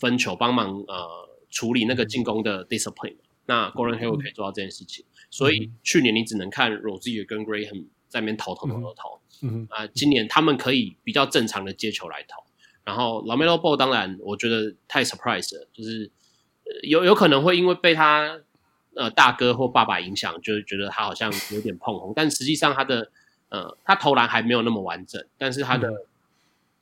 [0.00, 1.06] 分球，帮忙呃
[1.50, 3.16] 处理那个进攻的 discipline。
[3.46, 9.20] 那 Gordon Hayward 可以做到这件事情，所以去年你只能看 Rozier 跟 Graham 在那边投投投投投。
[9.42, 12.42] 嗯啊，今年他们可以比较正常的接球来投，
[12.84, 16.10] 然后 LaMelo Ball 当然我觉得太 surprise 了，就是
[16.82, 18.40] 有有可能会因为被他
[18.94, 23.10] 呃大哥或爸爸影响，就是觉得他好像有点碰红，但实际上他的
[23.48, 26.04] 呃他投篮还没有那么完整，但是他的、嗯。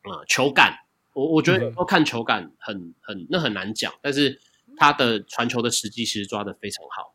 [0.09, 4.40] 呃、球感，我我觉得要看球感很很那很难讲，但是
[4.77, 7.15] 他的传球的时机其实抓得非常好，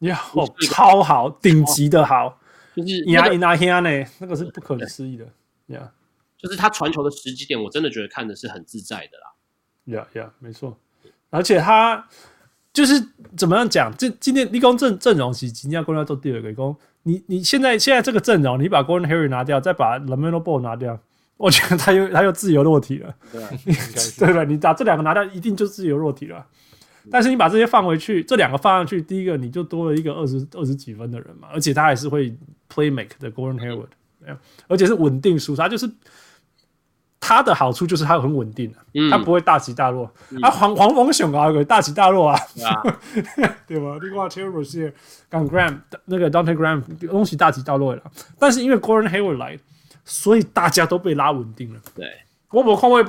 [0.00, 0.20] 呀，
[0.70, 2.38] 超好，顶级的好。
[2.76, 5.24] 就是压一拿黑呢，那个是不可思议的
[5.66, 5.80] 呀。
[5.80, 5.88] Yeah.
[6.40, 9.98] 就是他传球的时机点，我真的觉得看的是很自在的啦。
[9.98, 10.78] 呀呀，没错。
[11.30, 12.06] 而且他
[12.72, 13.04] 就是
[13.36, 13.92] 怎么样讲？
[13.98, 16.76] 这今天立功阵阵容是今天要过来做第二个功。
[17.02, 21.00] 你你现在现在这个阵容，你把 Gordon Hayward 拿掉，再把 LaMelo Ball 拿掉，
[21.36, 23.12] 我觉得他又他又自由落体了。
[23.32, 23.50] 对啊，
[24.18, 24.44] 对吧？
[24.44, 26.46] 你把这两个拿掉，一定就自由落体了。
[27.10, 32.36] 但是你把这些放回去，这两个放上去，第一个你就多了一个二十二十几分的人嘛，而且他还是会
[32.72, 33.88] play make 的 Gordon Hayward，
[34.66, 35.90] 而且是稳定输出，他就是
[37.20, 40.10] 他的好处就是他很稳定，嗯、他不会大起大落。
[40.30, 42.94] 嗯、啊，黄黄蜂熊啊，大起大落啊，嗯、
[43.66, 43.98] 对吧？
[44.00, 44.28] 另外
[45.28, 48.02] 刚 Graham 那个 Devonte' Graham 东西大起大落了，
[48.38, 49.58] 但是因为 Gordon Hayward 来，
[50.04, 51.80] 所以大家都被拉稳定了。
[51.94, 52.06] 对，
[52.50, 53.04] 我没看过。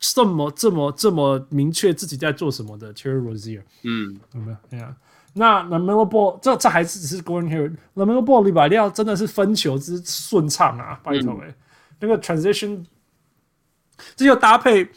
[0.00, 4.56] 这么这么这么明确自己在做什么的 Terry Rozier，嗯，有没有？
[4.70, 4.96] 对啊，
[5.34, 11.54] 那 LaMelo Ball 这这还是只是 Gordon Hayward，LaMelo Ball 礼拜六真的是分球之顺畅啊，拜托哎，嗯、
[12.00, 12.82] 那个 transition，
[14.16, 14.88] 这就搭配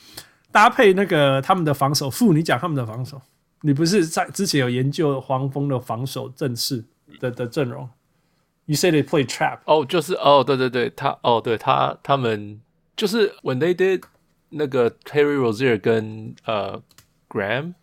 [0.53, 2.09] 搭配那个他们的防守。
[2.09, 3.21] 副，你讲他们的防守，
[3.59, 6.81] 你不是在之前有研究黄蜂的防守阵势
[7.19, 7.89] 的的阵容
[8.67, 9.59] ？You say they play trap？
[9.65, 12.61] 哦，就是哦，对对对，他哦，对他他们
[12.95, 14.01] 就是 when they did。
[14.53, 16.81] 那个 Terry Rozier 跟呃
[17.29, 17.73] Graham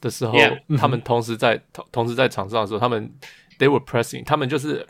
[0.00, 0.60] 的时候，Yeah.
[0.78, 3.12] 他们同时在同同时在场上的时候，他们
[3.58, 4.86] they were pressing，他们就是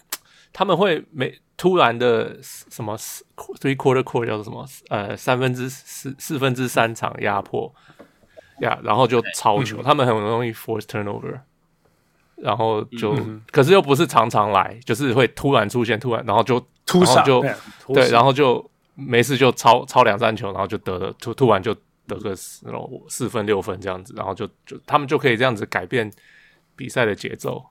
[0.53, 2.97] 他们会每突然的什么
[3.61, 7.73] three quarter court 叫做什么呃三分之四四分之三场压迫
[8.61, 11.41] 呀，yeah, 然后就超球，他们很容易 force turnover，
[12.37, 13.17] 然后就
[13.53, 17.41] 可是又不是常常来，就是会突然出现，突然然后就突然就
[17.93, 18.71] 对，然后就。
[18.95, 21.75] 没事就抄抄两三球，然后就得了，突突然就
[22.07, 22.67] 得个四
[23.09, 26.11] 四分六分这样子，然后就就他们就可以这样子改变
[26.77, 27.65] 比赛的节奏。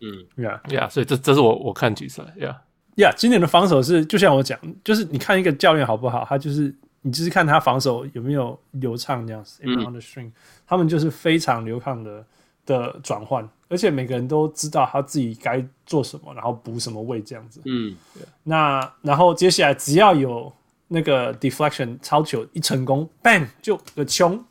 [0.00, 2.56] 嗯，Yeah Yeah，所以这这是我我看比赛，Yeah
[2.96, 9.60] Yeah，今年的防守是就像我讲，就是你看一个教练好不好，他就是你就是看他防守有没有流畅这样子。
[9.64, 10.30] 嗯，on the string，
[10.66, 12.24] 他们就是非常流畅的
[12.66, 17.60] 的转换，而且每个人都知道他自己该做什么，然后补什么位这样子。
[17.64, 17.96] 嗯，
[18.42, 20.52] 那然后接下来只要有
[20.92, 24.44] 那个 deflection 超球一成功，bang 就个冲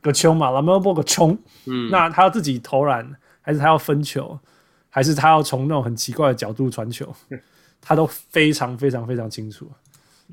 [0.00, 4.38] 个冲嘛，LaMelo Ball 个冲，嗯，那他要自己投篮，还是他要分球，
[4.88, 7.12] 还是他要从那种很奇怪的角度传球，
[7.82, 9.70] 他都非常非常非常清楚，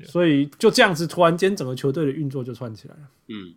[0.04, 3.54] 所以就这样子，突然间整个球队的运作就串起来了，嗯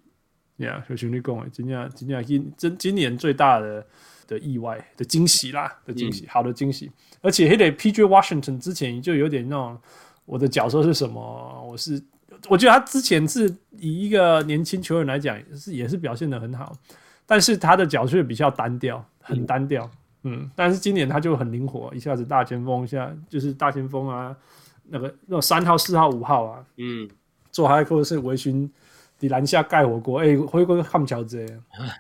[0.58, 3.86] ，Yeah，有兄弟讲诶，今年今年今今今年最大的
[4.28, 9.80] 的意外的惊喜啦，的惊喜，好的惊喜，而且还得 PJ Washington 之前就有点那种。
[10.26, 11.66] 我的角色是什么？
[11.68, 12.02] 我是
[12.50, 16.76] 我觉得他之前是以一个年轻球员来讲，是也是表现的很好，
[17.26, 19.90] 但是他的角色比较单调，很单调。
[20.24, 24.34] 嗯，但是今年他就很灵活，一下子大前锋，一下就是大前锋啊，
[24.90, 27.10] 那个那三号、四号、五号啊，嗯，
[27.52, 28.72] 做还可以是围裙
[29.20, 31.46] 底篮下盖火锅，哎、欸，回归汉桥子，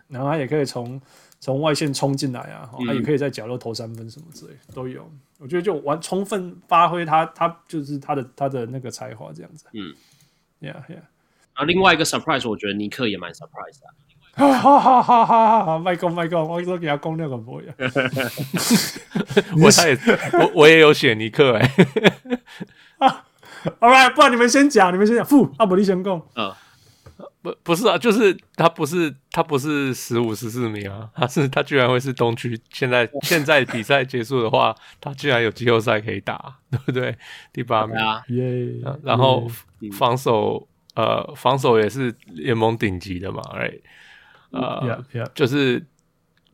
[0.08, 1.02] 然后他也可以从
[1.44, 5.12] 从外线冲进来啊，他、嗯、也可以在角落投三分什么之类都有。
[5.40, 9.66] 我觉得就完充分发挥他，他就是他的他的那个才华这样子。
[9.74, 9.94] 嗯
[10.62, 11.02] ，Yeah Yeah。
[11.52, 13.88] 啊，另外一个 surprise，我觉得尼克也蛮 surprise 的。
[14.36, 15.78] 哈哈哈哈哈哈！
[15.80, 17.66] 麦克麦克，我都给他攻那个不会。
[19.62, 20.00] 我他也
[20.32, 21.72] 我我也有写尼克哎。
[23.06, 23.26] 啊
[23.82, 25.26] ，All right，不然你们先讲，你们先讲。
[25.26, 26.26] 富阿伯利先攻。
[26.38, 26.54] 嗯。
[27.44, 32.58] 不不是啊，就是他不是他不是十五十四名啊，他是他居然会是东区。
[32.72, 37.14] 现在现在比赛结束的话，他居然有季后赛可以打，对不对？
[37.52, 38.98] 第八名啊，耶、yeah！
[39.04, 39.46] 然后
[39.92, 43.82] 防守、嗯、呃防守也是联盟顶级的嘛，哎、right?
[44.52, 45.32] 呃、yeah, yeah.
[45.36, 45.86] 就是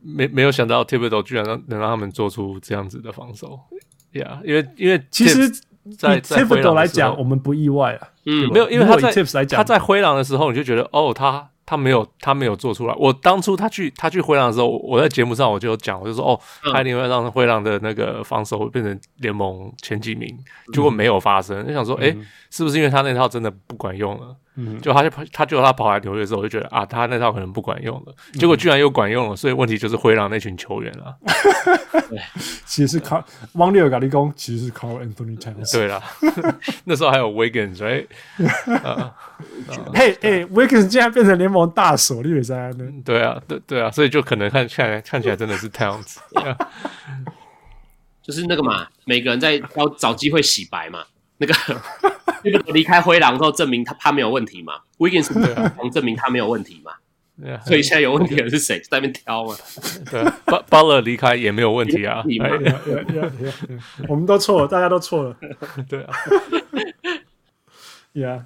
[0.00, 3.60] 没没有想到 Thibodeau 居然让能让他们做出这样子的防守，
[4.14, 5.48] 呀、yeah,，因为因为其实。
[5.98, 8.08] 在 Thibodeau 来讲，我们不意外啊。
[8.26, 12.94] 嗯，没有，因为他在他在灰狼的时候，你就觉得哦，他他没有他没有做出来。
[12.98, 16.40] 我当初他去他去灰狼的时候，我在节目上我就讲，我就说哦，
[16.72, 20.36] 他一定会让灰狼的那个防守变成联盟前几名。
[20.72, 22.14] 结果没有发生，就想说，哎，
[22.50, 24.36] 是不是因为他那套真的不管用了？
[24.80, 28.14] 就他就他就他跑来纽约的时候，我就觉得啊，他那套可能不管用了。
[28.34, 31.14] 结果居然又管用了，所以问题就是灰狼那群球员啊。
[32.64, 35.72] 其实是卡汪利尔·卡利工，其实是 Karl Anthony Towns。
[35.72, 36.02] 对啦，
[36.84, 38.06] 那时候还有 Wiggins，right？
[39.94, 42.84] 嘿，哎，Wiggins 竟然变成联盟大手，你以为在呢？
[43.04, 46.16] 对啊，对对啊，所以就可能看看来看起来真的是 Towns，
[48.22, 51.04] 就是那个嘛，每个人在要找机会洗白嘛，
[51.40, 51.54] 那个。
[52.42, 55.30] 那 个离开灰狼之后，证明他他没有问题嘛？Wiggins
[55.76, 56.92] 能证明他没有问题嘛？
[57.66, 58.80] 所以现在有问题的是谁？
[58.80, 59.54] 在那边挑嘛？
[60.10, 60.22] 对，
[60.70, 62.24] Butler 离开也没有问题啊。
[64.08, 65.36] 我们都错了，大家都错了。
[65.86, 66.14] 对啊。
[68.14, 68.44] Yeah，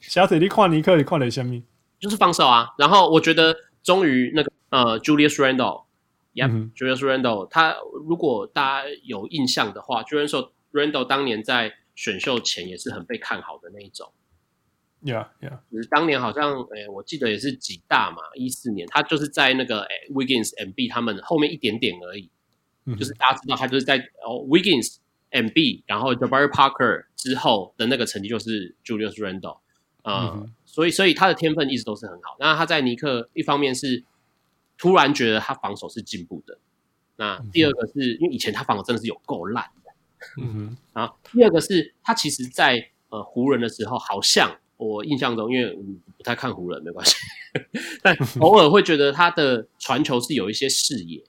[0.00, 1.62] 小腿你看尼克，你看了什么？
[2.00, 2.70] 就是放手啊。
[2.76, 7.76] 然后我觉得终于那个呃，Julius Randle，Yeah，Julius Randle，他
[8.08, 11.74] 如果大家有印象的话，Julius Randle 当年在。
[11.98, 14.12] 选秀前也是很被看好的那一种
[15.02, 22.30] ，Yeah Yeah，就是当年好像，诶、欸，我记得也是几大嘛，一四年他就是在那个诶、欸、Wiggins M B 他们后面一点点而已，
[22.84, 24.98] 嗯、就是大家知道他就是在哦 Wiggins
[25.30, 29.58] M B，然后 Jabari Parker 之后的那个成绩就是 Julius Randle，
[30.04, 32.36] 呃、嗯，所以所以他的天分一直都是很好。
[32.38, 34.04] 那他在尼克一方面是
[34.76, 36.60] 突然觉得他防守是进步的，
[37.16, 39.68] 那第二个是、嗯、因为以前他防守真的是有够烂。
[40.40, 45.74] 嗯哼， 然后第二个是他其实在，在呃湖人的时候，好像我印象中，因为
[46.16, 47.16] 不太看湖人，没关系，
[48.02, 51.24] 但偶尔会觉得他的传球是有一些视野。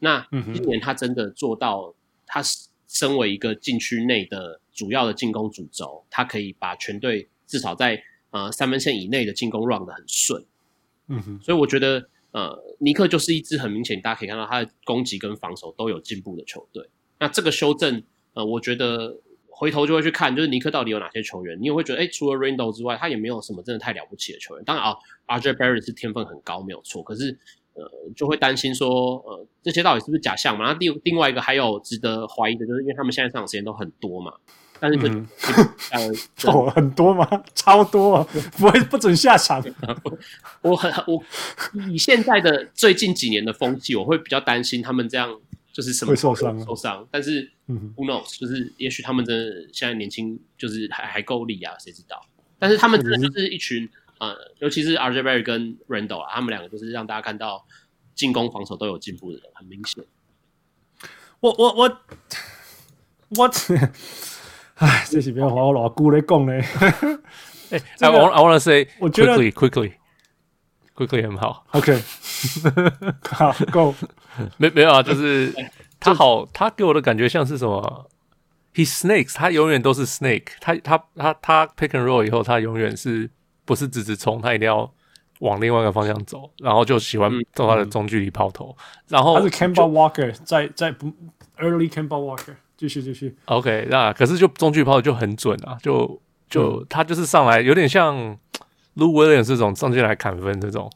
[0.00, 1.94] 那今年他真的做到，
[2.26, 2.42] 他
[2.88, 10.44] 身为一个禁区内的主要的进攻主轴，他可以把全队至少在呃三分线以内的进攻 run 得很顺。
[11.06, 16.90] 嗯哼，所以我觉得呃尼克就是一支很明显，大家可以看到他的攻击跟防守都有进步的球队。
[17.18, 18.02] 那这个修正。
[18.34, 19.16] 呃，我觉得
[19.48, 24.64] 回头就会去看，就是尼克到底有哪些球员，你也会觉得，哎，除了 Randle 之外，他也没有什么真的太了不起的球员。
[24.64, 24.96] 当然啊
[25.28, 27.02] ，RJ Barrett 是天分很高，没有错。
[27.02, 27.38] 可是，
[27.74, 30.64] 呃，就会担心说，呃，这些到底是不是假象嘛？
[30.66, 34.32] 那第另外一个还有值得怀疑的，就是因为他们现在上场时间都很多嘛，
[34.80, 35.28] 但是就、嗯、
[35.92, 36.08] 呃，
[36.50, 37.28] 哦，很多吗？
[37.54, 38.26] 超多，
[38.58, 39.62] 不会不准下场。
[40.62, 41.22] 我很我
[41.88, 45.38] 以现在的最近几年的风气，我会比较担心他们这样。
[45.72, 52.20] 就是什么受伤、啊，受伤，但是、嗯、who knows，就是也许他们真的现在年轻，就是还还够力啊，谁知道？
[52.58, 57.66] 但是他们真的就是一群，嗯、呃，尤其是 RJ Barrett 跟 Randall 啊，他们两个就是让大家看到
[58.14, 60.04] 进攻防守都有进步的人，很明显。
[61.40, 61.98] 我我我
[63.38, 63.50] 我，
[64.76, 66.60] 哎，这是不要话我老姑来讲嘞。
[67.70, 69.94] 哎、欸 I，I want I want to say，我觉得 quickly quickly
[70.94, 71.66] quickly 很好。
[71.70, 71.98] OK，
[73.30, 73.94] 好，Go。
[74.58, 75.52] 没没有啊，就是
[76.00, 78.10] 他好，他给我的感觉像是什么
[78.74, 80.74] ？He snakes，他永远都是 snake 他。
[80.76, 83.30] 他他他他 pick and roll 以后，他永远是
[83.64, 84.40] 不是直直冲？
[84.40, 84.90] 他一定要
[85.40, 88.74] 往另外一个方向走，然后就喜欢做他的中距离抛投。
[88.78, 91.12] 嗯、然后他是 Kemba Walker，在在不
[91.58, 93.36] early Kemba Walker，继续继续。
[93.44, 98.16] OK，那可是就中距离抛投就很准啊，就就、嗯、他就是上来有点像
[98.96, 100.90] Lou Williams 这种上进来砍分这种。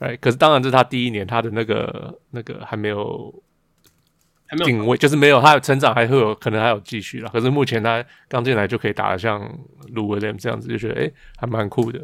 [0.00, 3.32] 哎，可是当然这是他第一年，他的那个那个还没有
[4.46, 7.30] 还没有定位，就是没有他的成长，还会有可能还有继续了。
[7.32, 9.40] 可是目前他刚进来就可以打得像
[9.94, 12.00] Lou Williams 这样子，就觉得哎，还蛮酷的。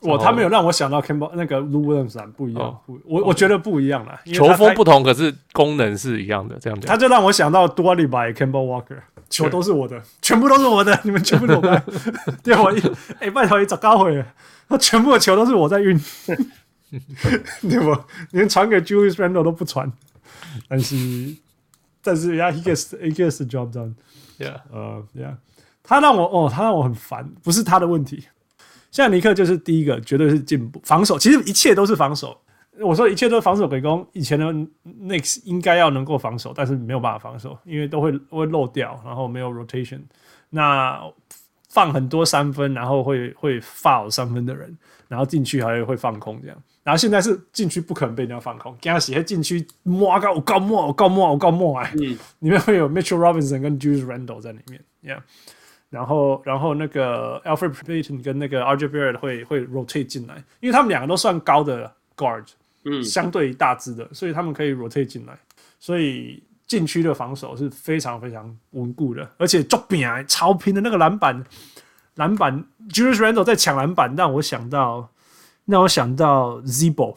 [0.00, 4.20] 我他没有让我想到 Campbell 那个 Lou Williams 不一样，哦、我我觉得不一样了。
[4.26, 6.58] 球风不同，可是功能是一样的。
[6.60, 8.98] 这样子，他就让我想到 Dua Lipa Kemba Walker，
[9.30, 11.82] 球都是我的，全部都是我的， 你们全部都我。
[12.44, 12.82] 对，我一
[13.20, 14.22] 哎拜托你找高回，
[14.68, 15.98] 他全部的球都是我在运。
[17.62, 17.96] 对不？
[18.30, 19.90] 连传给 Julius Randle 都不传，
[20.68, 21.34] 但是
[22.02, 25.34] 但是呀，he gets he gets the job done，yeah，呃，yeah，
[25.82, 28.24] 他让我哦，他让我很烦，不是他的问题。
[28.90, 32.40] 现在尼克就是第一个，绝对是进步，防守其实一切都是防守。
[32.78, 34.46] 我说一切都是防守给攻，以前的
[34.84, 40.00] Knicks 应该要能够防守，但是没有办法防守，因为都会会漏掉，然后没有 rotation。
[40.50, 41.00] 那
[41.70, 44.76] 放很多三分，然后会会 foul 三分的人，
[45.08, 46.56] 然后进去还会放空这样。
[46.86, 52.16] 然后现在是禁区不可能被人家放空，给他写禁区摸高我高摸我高摸我高摸哎，里
[52.48, 55.20] 面会有 Mitchell Robinson 跟 Julius Randle 在里面，yeah。
[55.90, 62.44] 然后然后那个 Alfred Payton 跟那个 RJ Barrett 会会 rotate 进来，因为他们两个都算高的 guard。
[62.88, 65.36] 嗯，相对大只的，所以他们可以 rotate 进来，
[65.80, 71.44] 所以禁区的防守是非常非常稳固的，而且捉饼啊，超拼的那个篮板，
[72.14, 75.10] 篮板 Julius Randle 在抢篮板，让我想到，
[75.66, 77.16] 让我想到 Z-Bo，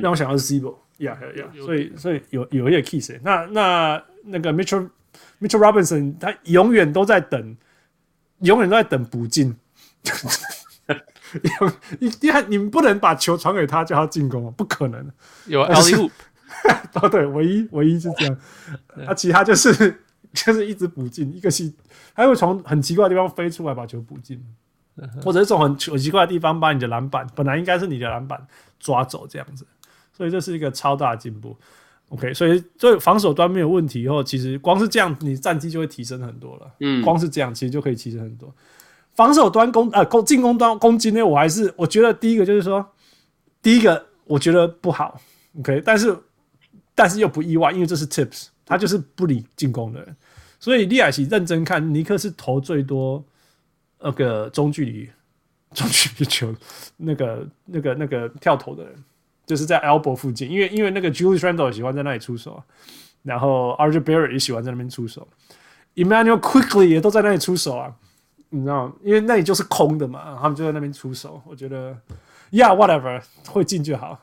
[0.00, 4.88] 让我想到 Z-Bo，yeah yeah yeah，所以所以有有一个 kiss，那那那个 Mitchell
[5.40, 7.56] Mitchell Robinson 他永远都在等，
[8.40, 9.56] 永远都在等补进。
[12.00, 15.08] 你你你们不能把球传给他叫他进攻啊，不可能。
[15.46, 16.10] 有 alley-oop
[17.00, 18.36] 哦，对，唯一唯一是这样，
[19.06, 20.02] 啊，其他就是
[20.32, 21.72] 就是一直补进，一个是
[22.14, 24.44] 他会从很奇怪的地方飞出来把球补进，
[25.22, 28.44] 或者是从很很奇怪的地方把你的篮板本来应该是你的篮板
[28.78, 29.66] 抓走这样子，
[30.16, 31.56] 所以这是一个超大的进步。
[32.08, 36.68] OK，所以这防守端没有问题以后，其实光是这样，你战绩就会提升很多了。
[36.80, 38.52] 嗯，光是这样，其实就可以提升很多。
[39.14, 42.84] 防守端攻呃攻进攻端攻击呢，我还是我觉得第一个就是说，
[43.62, 45.20] 第一个我觉得不好
[45.60, 46.16] ，OK，但是
[46.94, 50.16] 但是又不意外，因为这是 Tips，他就是不理进攻的人，
[50.58, 53.24] 所以利亚奇认真看，尼克是投最多
[54.02, 55.10] 那个中距离
[55.74, 56.54] 中距离球，
[56.96, 58.94] 那个那个那个跳投的人，
[59.46, 62.62] 就是在 elbow 附近，因为因为那个 Julius Randle 喜欢在那里出手，
[63.22, 65.28] 然后 RJ Barrett 也喜欢在那边出手
[65.94, 67.94] ，Emmanuel Quickley 也都在那里出手啊。
[68.52, 71.40] 你知道，因为那里就是空的嘛，他们就在那边出手。
[71.46, 71.96] 我觉得
[72.50, 74.18] ，Yeah，whatever，会进就好。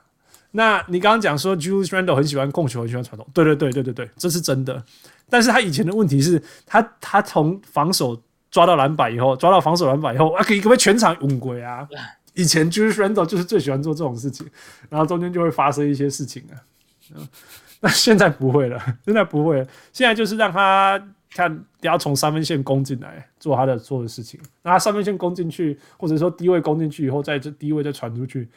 [0.51, 4.83] 那你刚刚讲说，Julius Randle 很喜欢控球，很喜欢传投，对对对对对对，这是真的。
[5.29, 8.21] 但是他以前的问题是他他从防守
[8.51, 11.87] 抓到篮板以后，抓到防守篮板以后，啊，可以可不可以全场稳归啊？
[12.33, 14.47] 以前 Julius Randle 就是最喜欢做这种事情，
[14.89, 16.55] 然后中间就会发生一些事情啊。
[17.79, 21.01] 那现在不会了，现在不会了，现在就是让他。
[21.29, 28.47] 看，要从三分线攻进来做他的做的事情，那他三分线攻进去，或者说低位攻进去以后，在这低位再传出去，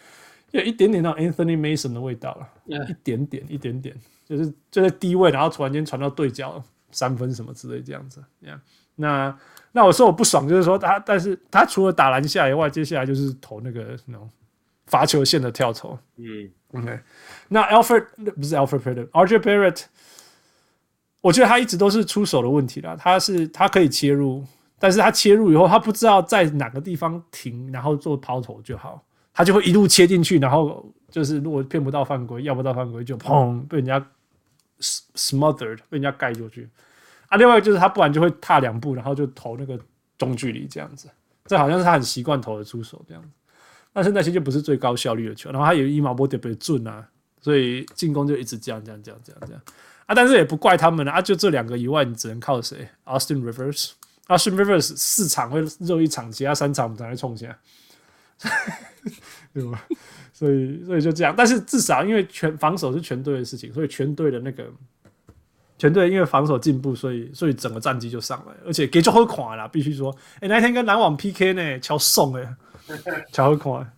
[0.53, 2.49] 有一点点那种 Anthony Mason 的味道了.
[2.86, 6.62] 一点点，一点点，就是就在低位，然后突然间传到对角
[6.93, 8.22] 三分什么之类这样子。
[8.41, 8.61] Yeah.
[9.01, 9.36] 那
[9.72, 14.28] 那我说我不爽，就是说他，但是他除了打篮下以外，接下来就是投那个那种
[14.86, 15.98] 罚球线的跳投。
[16.16, 17.01] 嗯，OK。
[17.48, 19.84] 那 Alfred 不是 Alfred Payton，RJ Barrett。
[21.22, 24.42] 我觉得他一直都是出手的问题啦，他是他可以切入，
[24.78, 34.03] 但是他切入以后，他不知道在哪个地方停，然后做抛投就好，他就会一路切进去，然后就是如果骗不到犯规，要不到犯规就砰被人家
[34.80, 36.66] smothered 被人家盖过去
[37.31, 37.39] 啊。
[37.39, 39.81] 另外就是他不然就会踏两步，然后就投那个
[40.18, 41.09] 中距离这样子，
[41.47, 43.28] 这好像是他很习惯投的出手这样子，
[43.95, 47.09] 但是那些就不是最高效率的球，然后他有一毛波特别准啊，
[47.41, 49.62] 所以进攻就一直这样这样这样这样这样。
[50.05, 57.57] 啊，但是也不怪他们啊，就这两个以外，你只能靠谁？Austin Rivers，Austin Rivers 四场会热一场，其他三场我们才会冲下，
[59.55, 59.87] 对吧？
[60.33, 61.33] 所以，所以就这样。
[61.37, 64.68] 但是至少因为全防守是全队的事情，所以全队的那个
[65.81, 72.55] 全队因为防守进步，所以所以整个战绩就上来，而且给就好看了，必须说，哎、欸，那天跟篮网 PK 呢，超送哎，
[73.33, 73.91] 超好看。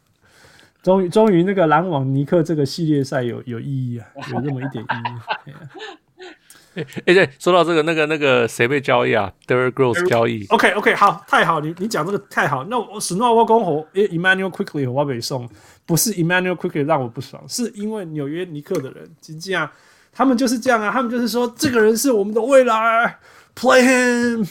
[0.80, 5.52] 终于，终于那个篮网尼克这个系列赛有有意义啊，有那么一点意义。
[6.74, 10.46] 哎哎，对，说到这个，那个那个谁被交易啊？Derrick Rose 交易。
[10.46, 12.64] OK OK，好，太好，你你讲这个太好。
[12.64, 15.46] 那我史诺沃公侯，Immanuel Quickley 和我北送，
[15.84, 19.68] 不是 Emmanuel Quickley 让我不爽，是因为纽约尼克的人，就这样，
[20.12, 23.18] 他们就是这样啊，他们就是说这个人是我们的未来
[23.56, 24.48] ，Play him。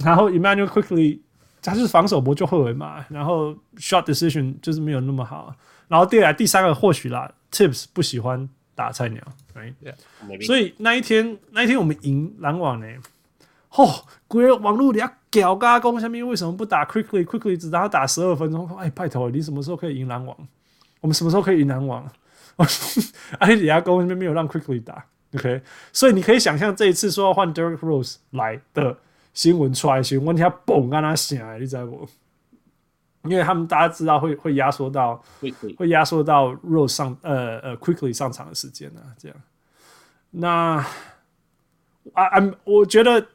[0.00, 1.20] 然后 Immanuel Quickley，
[1.62, 5.54] 他是防守不就后卫嘛，然后 Shot Decision 就是没有那么好。
[5.88, 8.48] 然后第来第三个或许啦，Tips 不喜欢。
[8.76, 9.22] 打菜鸟
[9.54, 9.72] ，right?
[10.44, 12.86] 所以那一天，那一天我们赢篮网呢。
[13.68, 18.68] 吼、哦，鬼网络里要屌嘎攻下面为什么不打 Quickly？Quickly 只让他打十二分钟。
[18.76, 20.36] 哎，拜托，你什么时候可以赢篮网？
[21.00, 22.04] 我们什么时候可以赢篮网？
[22.56, 23.02] 我说，
[23.38, 25.62] 哎，底下攻下面没有让 Quickly 打，OK？
[25.92, 28.96] 所以你可以想象这一次说要换 Derrick Rose 来的
[29.32, 32.08] 新闻出来，新闻他嘣让他响，你知道不？
[33.24, 39.36] 因为他们大家知道会会压缩到 Quickly 会压缩到 Rose 上呃呃 Quickly 上场的时间呢、啊，这样。
[40.30, 40.84] 那
[42.12, 43.26] 啊啊，我觉得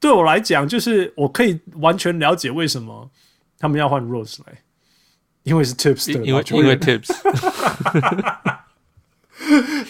[0.00, 3.08] 对我来讲，就是我可以完全了解为什么
[3.60, 4.58] 他们要换 Rose 来，
[5.42, 7.12] 因为是 Tips，因为因为 Tips。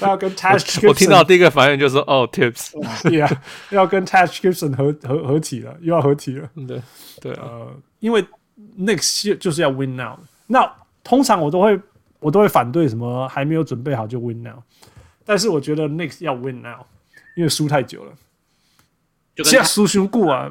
[0.00, 3.30] 他要跟 Taj，我听到第一个反应就是哦，Tips，Yeah，
[3.70, 6.48] 要跟 Tash Gibson 合合合体了，又要合体了。
[6.66, 6.82] 对
[7.20, 8.24] 对，呃，因为
[8.78, 10.18] Knicks 就是要 Win now。
[10.46, 10.68] 那
[11.04, 11.78] 通常我都会
[12.18, 14.62] 我都会反对什么还没有准备好就 Win now，
[15.24, 16.86] 但是我觉得 Knicks 要 Win now，
[17.36, 18.12] 因为输太久了。
[19.44, 20.50] 现在输熊固啊，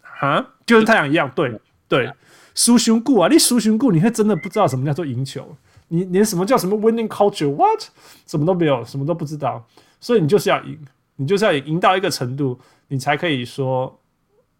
[0.00, 2.10] 哈，就跟太阳一样，对对，
[2.54, 5.56] 输熊固啊，你输熊固，你会真的不知道什么叫做赢球。
[5.88, 7.82] 你连什么叫什么 winning culture，what，
[8.26, 9.62] 什么都没有，什么都不知道，
[10.00, 10.78] 所以你就是要赢，
[11.16, 14.00] 你就是要赢到一个程度，你才可以说，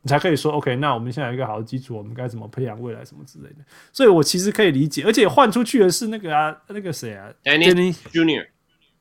[0.03, 3.65] 你才可以说，OK，那我们现在有一个好的基础，我们该怎么培养未来什么之类的。
[3.95, 8.47] 所以我其实可以理解，而且换出去的是那个啊，那个谁啊，Danny Junior，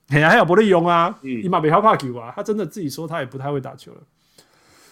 [0.08, 4.02] 哎呀，还有伯利用啊，伊马别好怕球啊，他真的自己说他也不太会打球了，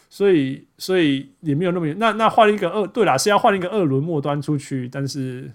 [0.10, 5.52] 所以所以也没有那么远，那那换一个二，对啦，是要换一个二轮末端出去，但是。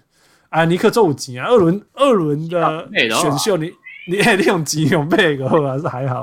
[0.49, 3.65] 啊，尼克周五级啊，二轮二轮的选秀 你，
[4.07, 6.21] 你你你用几用背个还是还好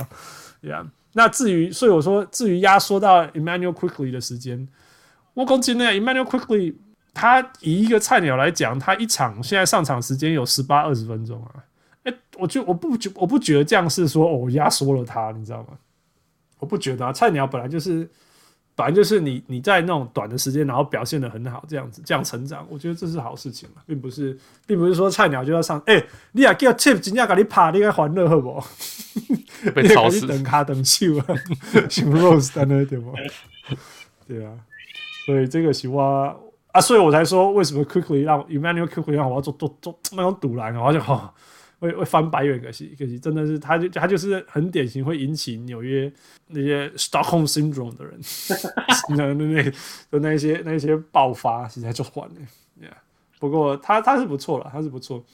[0.63, 0.87] ，Yeah。
[1.13, 4.67] 那至于，所以我说，至于压缩到 Immanuel Quickly 的时间，
[5.35, 6.75] 我讲真的，Immanuel Quickly，
[7.13, 11.61] 他以一个菜鸟来讲，他一场现在上场时间有十八二十分钟啊，
[12.05, 15.77] 哎、我就我不觉我不觉得这样是说哦压缩了他，你知道吗？
[16.63, 18.09] 我不觉得啊，菜鸟本来就是。
[18.75, 24.35] 反正就是你你在那种短的时间，然后表现的很好，这样子这样成长，我觉得这是好事情嘛，并不是，
[24.67, 25.79] 并不是说菜鸟就要上。
[25.85, 28.67] 哎、欸，你也叫 Tip 今天给你爬，你该欢乐好不好？
[29.77, 31.27] 被吵死，等卡等秀啊，
[31.91, 33.15] 像 Rose 等那对不？
[34.27, 34.55] 对啊，
[35.27, 36.35] 所以这个是我
[36.73, 41.35] 啊，所以我才说为什么 Quickly 让 Immanuel Quickley 让我要做做做那种赌篮，我就好。
[41.83, 46.11] 会会翻白眼，可惜可惜，真的是他就他就是很典型会引起纽约
[46.47, 48.21] 那些 Stockholm Syndrome 的人，
[49.17, 52.35] 那那的那些那些爆发，实在就换了。
[52.81, 52.95] Yeah.
[53.41, 55.25] 不过他他是不错了，他是不错，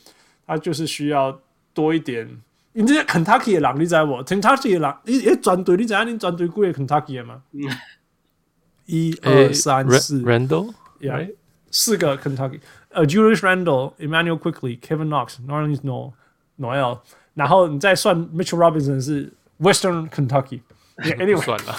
[0.46, 1.38] 他就是需要
[1.74, 2.26] 多一点。
[2.72, 7.42] 你这些 Kentucky 的狼，你知道不？Kentucky 的狼，你你转队，你知道你转队几个 Kentucky 的吗？
[8.86, 11.34] 一二三四，Randall，Yeah，
[11.70, 16.14] 四个 Kentucky，呃，Julius Randle，Immanuel Quickley，Kevin Knox，Nerlens Noel。
[16.59, 16.98] Noel，
[17.34, 21.74] 然后你再算 Mitchell Robinson 是 Western Kentucky，Anyway 不算了，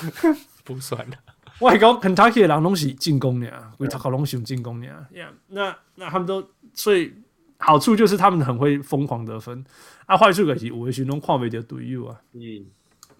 [0.64, 1.16] 不算了。
[1.60, 5.06] 我讲 Kentucky 的人拢是进攻的啊，为他搞拢是进攻的啊。
[5.14, 7.14] Yeah, 那那他们都所以
[7.58, 9.66] 好处就是他们很会疯狂得分，
[10.06, 12.22] 啊，坏处可是有的时候拢看不到队友啊。
[12.34, 12.66] 嗯，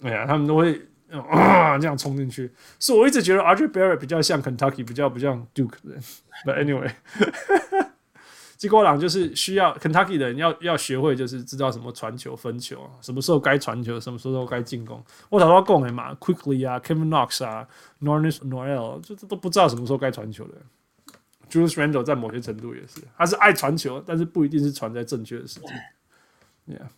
[0.04, 0.82] 哎呀，他们都会
[1.12, 2.50] 啊这样冲进去，
[2.80, 6.00] 所以我一直觉得 RJ Barrett 比较像 Kentucky，比较不像 Duke 的。
[6.46, 6.92] But anyway。
[8.60, 15.02] 基哥朗就是需要 Kentucky 的人要要学会，就是知道什么传球、分球，什么时候该传球，什么时候该进攻。
[15.30, 17.66] 我早都要讲的嘛，Quickly 啊，Kevin Knox 啊
[18.02, 20.56] ，Nerlens Noel，这这都不知道什么时候该传球的。
[21.50, 25.72] Julius Randle 在某些程度也是，他是爱传球，但是不一定是传在正确的时间。
[26.68, 26.90] Yeah.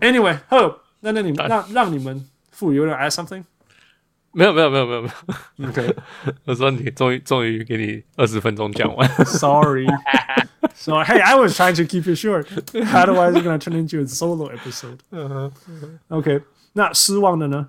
[0.00, 3.44] Anyway，好，那那你们让让你们富有人 add something？
[4.32, 5.08] 没有没有没有没有没
[5.56, 5.68] 有。
[5.68, 5.96] OK，
[6.46, 9.06] 我说你终于终于给你二十分钟讲完。
[9.26, 9.86] Sorry。
[10.82, 12.50] So hey, I was trying to keep it short.
[12.74, 14.98] Otherwise, it's gonna turn into a solo episode.
[16.08, 17.68] OK，那失望的呢？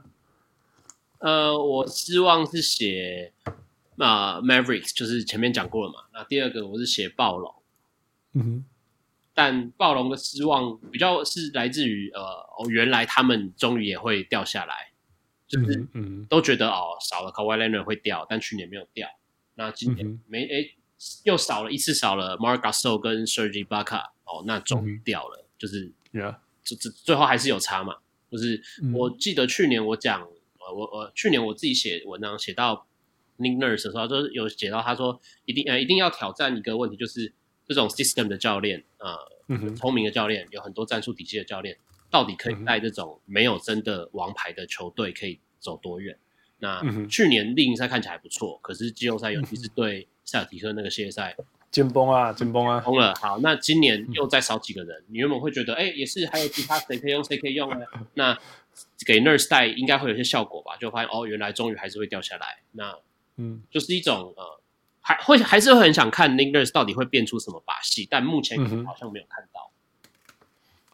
[1.19, 3.31] 呃，我失望是写
[3.97, 5.99] 啊、呃、Mavericks，就是前面讲过了嘛。
[6.11, 7.53] 那第二个我是写暴龙。
[8.33, 8.65] 嗯哼。
[9.35, 14.91] 但暴龙的失望比较是来自于呃，哦，原来他们终于也会掉下来，
[15.47, 19.07] 就是嗯，都觉得哦，少了 Kawhi Leonard 会掉，但去年没有掉。
[19.53, 20.61] 那今年没哎。
[20.67, 20.82] 嗯
[21.23, 25.91] 又少了一次，少了 Marc Gasol 跟 Serge Ibaka 哦，那终于掉了，嗯、就是，
[26.63, 27.97] 这这最后还是有差嘛。
[28.31, 28.61] 就是
[28.93, 30.27] 我记得去年我讲，
[30.75, 32.87] 我我去年我自己写文章写到
[33.37, 37.31] Nick Nurse 的时候，就是有写到他说一定呃一定要挑战一个问题，就是
[37.67, 39.15] 这种 system 的教练呃，
[39.49, 41.77] 嗯、聪明的教练，有很多战术体系的教练，
[42.09, 46.17] 到底可以带这种没有真的王牌的球队可以走多远？
[46.59, 51.35] 那、嗯、去年例行赛看起来还不错，可是季后赛尤其是对塞尔提克那个系列赛，
[51.71, 53.13] 紧绷啊，紧绷啊，崩了。
[53.15, 57.85] 好，那今年又再少几个人，你原本会觉得，哎、欸，也是还有其他谁可以用，谁可以用呢？
[58.13, 58.37] 那
[59.05, 60.77] 给 Nurse 带应该会有些效果吧？
[60.77, 62.59] 就发现哦，原来终于还是会掉下来。
[62.71, 62.95] 那
[63.37, 64.61] 嗯，就是一种呃，
[65.01, 69.71] 还会还是会很想看 Nick Nurse 到底会变出什么把戏，但目前好像没有看到。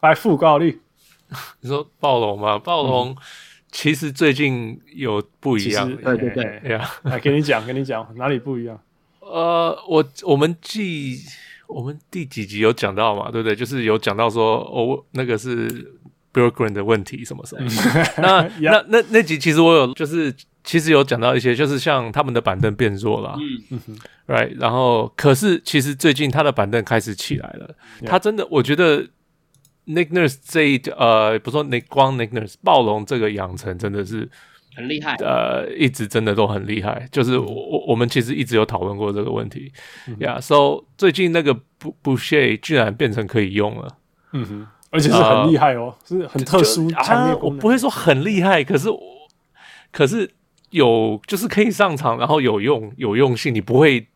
[0.00, 0.80] 来副高率，
[1.60, 2.58] 你说暴龙吗？
[2.58, 3.10] 暴龙。
[3.10, 3.16] 嗯
[3.72, 8.82] 其实最近有不一样，对对对， 呀，来给你讲，给你讲哪里不一样？
[9.32, 11.18] 呃，我我们记
[11.66, 13.54] 我们第几集有讲到嘛，对不对？
[13.54, 15.68] 就是有讲到说哦，那个是
[16.32, 17.68] Bjorkgren 的问题什么什么。
[18.18, 23.36] 那 那那那集其实我有就是其实有讲到一些，就是像他们的板凳变弱了，
[23.70, 24.54] 嗯嗯，right。
[24.58, 27.74] 然后可是其实最近他的板凳开始起来了，
[28.04, 29.06] 他真的我觉得。
[29.86, 34.28] Nick Nurse 这一呃，不说 Nick 光 Nick Nurse 暴龙这个养成真的是
[34.74, 37.08] 很厉害，呃，一直真的都很厉害。
[37.10, 39.72] 就是我我我们其实一直有讨论过这个问题，
[40.18, 41.56] 呀、嗯 yeah,，So 最近那个
[42.02, 43.96] Boucher 居然变成可以用了，
[44.32, 47.38] 嗯哼，而且是很厉害哦，呃、是很特殊强烈、啊。
[47.42, 49.00] 我不会说很厉害，可是我
[49.92, 50.30] 可是
[50.70, 54.06] 有就是可以上场，然后有用有用性，你不会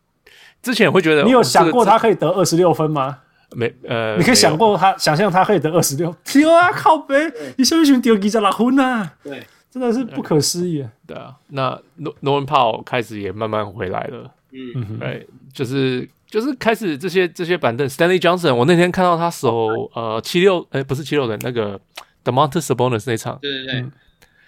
[0.62, 3.18] 之前会觉得你有想过他可以得二十六分吗？
[3.56, 7.14] 没呃，你可以想过他想象他可以得二十六，天啊靠北，
[7.56, 9.12] 你下面选丢几只老分啊？
[9.22, 10.86] 对，真的是不可思议。
[11.04, 11.76] 对啊，那
[12.22, 21.80] Norman Powell 开始也慢慢回来了，嗯，对，就是就是开始这些这些板凳，Stanley Johnson，我那天看到他守呃七六，哎不是七六人那个
[22.22, 23.86] The Monte Sabonis 那场，对对对，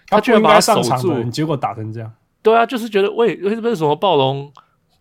[0.07, 2.13] 他居然把他守住，结果打成这样。
[2.41, 4.53] 对啊，就是觉得为为为什么暴龙？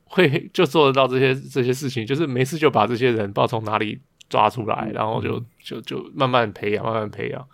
[0.08, 4.00] 会 就做得到这些这些事情，就是没事就把这些人不知道从哪里
[4.30, 7.46] 抓出来，然后就就就慢慢培养，慢慢培养，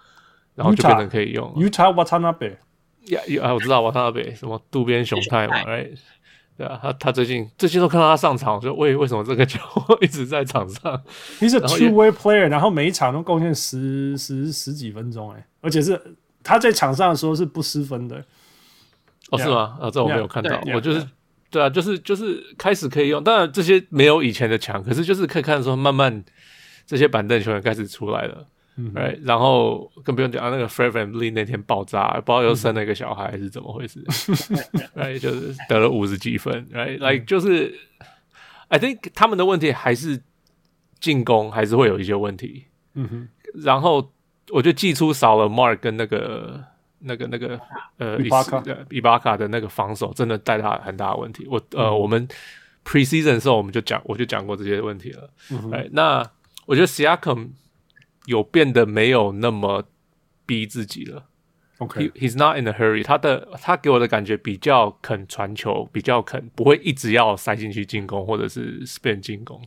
[0.62, 1.52] 然后就变成可以用。
[1.56, 2.58] Yuta Watanabe，
[3.08, 5.90] 呀，啊，我知道 Watanabe 什么渡边雄太嘛，哎，
[6.56, 9.60] 对啊，他他最近最近都看到他上场，就为为什么这个球
[10.02, 11.02] 一直在场上
[11.40, 16.00] ？He's a two-way player，然后每一场都贡献十十十几分钟，哎，而且是
[16.44, 18.24] 他在场上的时候是不失分的。
[19.32, 19.78] 哦，是吗？
[19.82, 21.06] 啊，这我没有看到，我就是。
[21.52, 26.24] 对啊，就是就是开始可以用，当然这些没有以前的强，可是就是可以看说慢慢
[26.88, 28.48] 这些板凳球员开始出来了，
[28.78, 29.20] 嗯，right?
[29.24, 34.04] 然后更不用讲那个 Fred VanVleet 那天爆炸，不知道又生了一个小孩还是怎么回事，，
[34.96, 37.74] right，，就是得了五十几分，right，like 就是
[38.70, 40.22] I think 他们的问题还是
[41.00, 42.66] 进攻还是会有一些问题，
[42.96, 43.28] 嗯哼，
[43.64, 44.12] 然后
[44.50, 46.64] 我就寄出少了 Mark 跟那个。
[47.04, 47.60] 那个那个
[47.98, 51.48] 呃，伊巴卡伊巴卡的那个防守真的带他很大的问题。
[51.50, 52.28] 我呃，嗯、我们
[52.86, 55.28] preseason 的时候我们就讲，我就讲过这些问题了。
[55.50, 56.24] 嗯、哎，那
[56.68, 57.48] 我觉得 Siakam
[58.32, 59.84] 有变得没有那么
[60.46, 61.26] 逼自己了。
[61.78, 63.04] OK，He, he's not in a hurry。
[63.04, 69.62] 他的他给我的感觉比较肯传球，比较肯不会一直要塞进去进攻或者是 spin 进攻。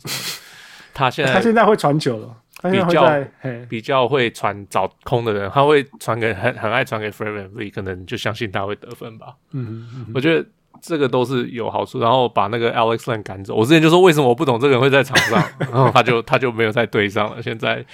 [0.94, 2.40] 他现在他现在会传球了。
[2.62, 3.24] 比较
[3.68, 9.34] 比较会传找空的人，他会传给很很爱传给 Fred VanVleet，可能就相信他会得分吧。
[9.50, 10.46] 嗯，嗯我觉得
[10.80, 11.98] 这个都是有好处。
[11.98, 17.42] 然后把那个 Alex Len 赶走，我之前就说为什么我不懂这个人会在场上， 然后他就他就没有在队上了。
[17.42, 17.84] 现在，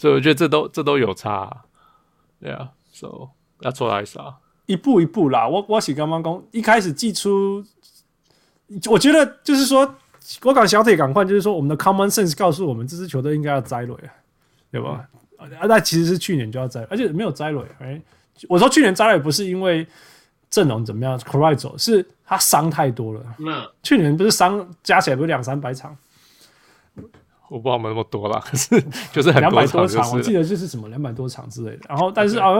[0.00, 1.64] 所以我觉得这都这都有差。
[2.40, 3.30] 对啊，So
[3.60, 4.34] that's what I saw。
[4.66, 7.64] 一步一步啦，我我是刚刚讲，一开始寄出，
[8.90, 9.94] 我觉得就是说。
[10.42, 13.94] 我讲小腿赶快，就是说我们的 common sense 告诉我们，这支球队应该要摘垒，
[14.72, 15.06] 对吧？
[15.38, 17.60] 啊，那其实是去年就要摘，而且没有摘垒。
[17.78, 18.02] 哎，
[18.48, 19.86] 我说去年摘垒不是因为
[20.50, 23.20] 阵容怎么样，Kawhi 走，是他伤太多了。
[23.38, 25.96] 那去年不是伤加起来不是两三百场？
[27.48, 31.82] 我不知道有没有那么多啦，可是 就是两百多场，我记得就是什么两百多场之类的。
[31.88, 32.52] 然后但是啊，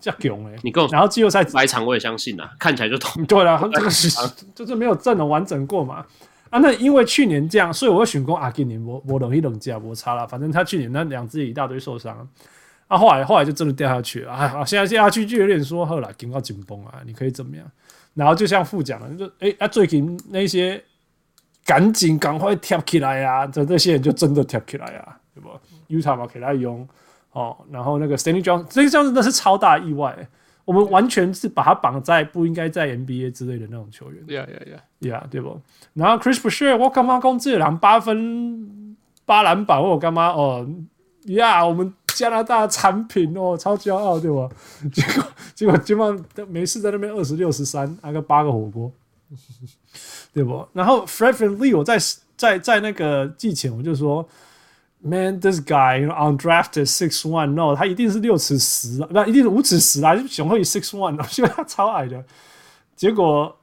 [0.00, 4.10] 这样囧哎，你够，然后季后赛百场我也相信啊，看起来就同对了，这个是
[4.52, 6.04] 就是没有阵容完整过嘛。
[6.50, 12.28] 啊，那因为去年这样，所以我会选攻阿今年我我冷一冷价我差了，反正他去年那两只一大堆受伤，
[12.88, 17.64] 啊，后来后来就真的掉下去了啊，现在掉下去就有点说后来警告紧绷啊，你可以怎么样？
[18.14, 20.82] 然后就像副讲的，就哎、欸、啊，最近那些
[21.64, 25.48] 赶紧赶快跳起来呀、啊，这这些人就真的跳起来呀、啊，对不
[25.88, 26.88] ？Utah 嘛给他用
[27.32, 30.28] 哦，然后那个 Stanley Johnson，Stanley Johnson 那是超大意外、欸。
[30.64, 34.24] 我们完全是把他绑在不应该在 NBA 之类的那种球员。
[34.26, 35.60] Yeah, yeah, yeah, yeah，对不？
[35.92, 38.96] 然后 Chris Boucher，我干嘛攻这两八分
[39.26, 39.82] 八篮板？
[39.82, 40.66] 我干嘛哦
[41.26, 44.48] ？Yeah，，我们加拿大产品哦，超骄傲，对吧？
[44.92, 48.90] 结果结果基本上没事在那边二十六十三，拿个八个火锅，
[50.32, 50.66] 对不？
[50.72, 51.98] 然后 Fred VanVleet，我在
[52.36, 54.26] 在在那个季前我就说。
[55.06, 62.24] Man, this guy, you know, undrafted six one, no，他一定是六尺十，那一定是五尺十啊，就想会 six one， 我觉得他超矮的。
[62.96, 63.54] 结果，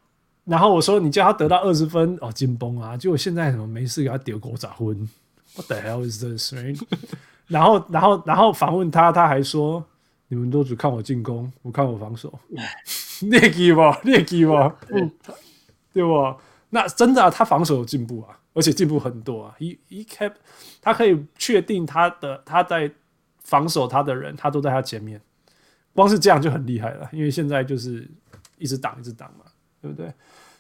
[0.45, 2.95] 然后我说你叫他得到二十分哦，紧绷啊。
[2.95, 4.95] 结果现在什么没事给他丢狗杂昏
[5.56, 6.54] ，What the hell is this?
[6.54, 6.80] right?
[7.52, 9.84] 然后，然后，然后访问他，他还说
[10.30, 12.34] 你们都只看我进攻，不看我防守。
[13.30, 15.12] 劣机吧， 劣机吧，嗯，
[15.93, 16.36] 对不？
[16.70, 18.38] 那真的啊，他防守有进步啊。
[18.54, 20.34] 而且进步很多啊！He he kept，
[20.82, 22.91] 他可以确定他的他在
[23.41, 25.22] 防守他的人，他都在他前面。
[25.93, 28.06] 光是这样就很厉害了，因为现在就是
[28.58, 29.45] 一直挡一直挡嘛，
[29.82, 30.14] 对不对？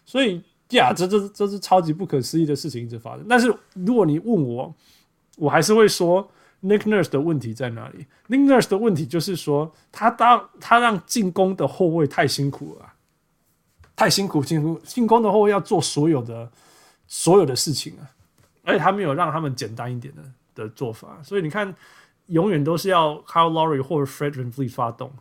[0.05, 3.25] 所以呀，这这这是超级不可思议的事情一直发生。
[3.27, 4.73] 但是如果你问我，
[5.35, 6.25] 我还是会说
[6.63, 12.93] Nick Nurse 的问题在哪里？Nick Nurse 的问题就是说，他当他让进攻的后卫太辛苦了，
[13.95, 16.51] 太辛苦，进攻进攻的后卫要做所有的
[17.07, 18.11] 所有的事情啊，
[18.63, 20.21] 而且他没有让他们简单一点的
[20.53, 21.73] 的做法，所以你看，
[22.27, 25.11] 永远都是要 Kyle Lowry 或者 Fred VanVleet 发动，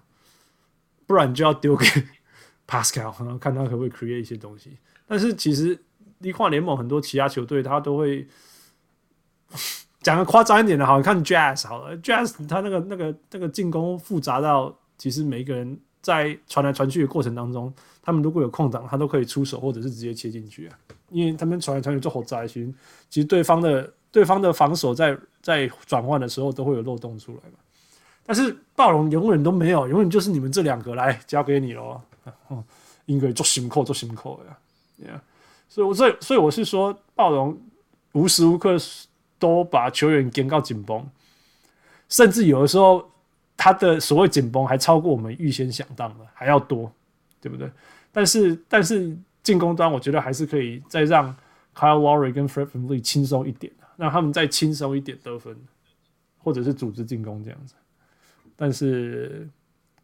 [1.06, 1.86] 不然就要丢给
[2.68, 4.76] Pascal，然后看他可不可以 create 一些东西。
[5.06, 5.76] 但是其实，
[6.20, 8.28] 一跨联盟很多其他球队，他都会
[10.02, 17.72] 讲个夸张一点的，好，你看 Jazz 好了，Jazz 他那个那个那个进攻复杂到，其实每一个人在传来传去的过程当中，
[18.02, 20.78] 他们如果有空档，他都可以出手，或者是直接切进去啊。
[21.10, 22.72] 因为他们传来传去做好灾其实
[23.08, 27.58] 其实对方的对方的防守在在转换的时候都会有漏洞出来嘛。
[28.24, 32.00] 但是暴龙永远都没有，永远就是你们这两个来交给你喽。
[33.06, 34.56] 应该做辛苦做辛苦呀。
[35.02, 35.20] Yeah.
[35.68, 37.58] 所以，我所以，所以我是说，暴龙
[38.12, 38.76] 无时无刻
[39.40, 41.04] 都把球员紧到紧绷，
[42.08, 43.10] 甚至有的时候，
[43.56, 46.92] 他的所谓紧绷还超过我们预先想到的还要多，
[47.40, 47.68] 对不对？
[48.12, 51.34] 但是，但是进攻端，我觉得还是可以再让
[51.74, 55.56] Kyle Lowry 跟 Fred VanVleet 轻松一点，让他们再轻松一点得分，
[56.38, 57.74] 或者是组织进攻这样子。
[58.56, 59.48] 但是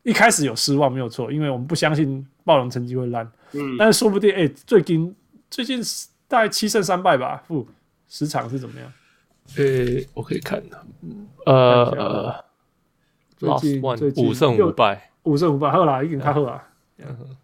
[0.03, 3.31] 一开始有失望没有错，因为我们不相信暴龙成绩会烂。
[3.53, 5.15] 嗯，但是说不定，哎、欸，最近
[5.51, 5.83] 最近
[6.29, 7.67] 大概七胜三败吧，负
[8.09, 8.93] 十场是怎么样？
[9.57, 10.87] 呃、欸，我可以看的，
[11.47, 12.45] 呃，
[13.37, 13.83] 最近
[14.17, 16.63] 五胜五败，五胜五败，好啦，已经太好了，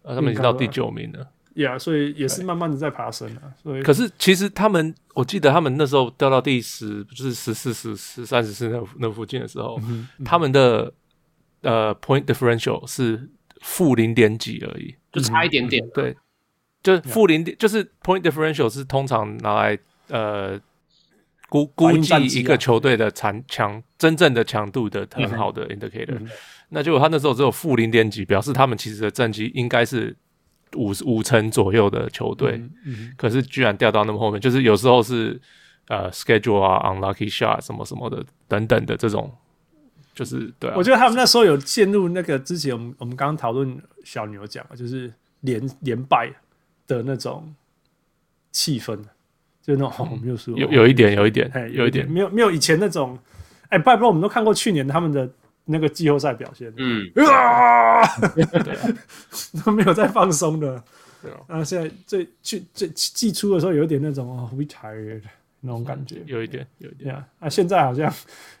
[0.03, 3.41] 他们已经到第九名了，呀，所以也是慢慢的在爬升了。
[3.61, 10.91] 所以，可是其实他们，我记得他们那时候掉到第十，就是十四、十十三、十四那那附近的时候，嗯嗯、他们的
[11.61, 13.29] 呃 point differential 是
[13.61, 14.95] 负零点几而已。
[15.11, 16.17] 就差一点点，嗯、对，
[16.81, 19.77] 就负零点，就是 point differential 是通常拿来
[20.07, 20.59] 呃
[21.53, 26.17] 估估计一个球队的强强真正的强度的很好的 indicator。
[26.17, 26.27] 嗯、
[26.69, 30.15] 那结果他那时候只有负零点几，表示他们其实的战绩应该是
[30.75, 35.39] 五五成左右的球队，嗯嗯、可是居然掉到那么后面，就是有时候是
[35.89, 39.31] 呃 schedule 啊 unlucky shot 什么什么的等等的这种。
[40.15, 46.31] 就是对、啊，我觉得他们那时候有陷入那个之前我们我们刚刚讨论小牛讲的，就是连连败
[46.87, 47.53] 的那种
[48.51, 48.99] 气氛，
[49.63, 52.05] 就那种、嗯哦、没有输，有有一点有一点，哎，有一点。
[52.07, 53.17] 没有没有以前那种，
[53.69, 55.27] 哎，拜不，我们都看过去年他们的
[55.65, 58.03] 那个季后赛表现，嗯，啊，
[59.65, 60.83] 都没有在放松的，
[61.21, 65.21] 对啊，然后现在最去最季初的时候有一点那种哦，we tired
[65.61, 68.13] 那种感觉，有一点有一点，啊，现在好像。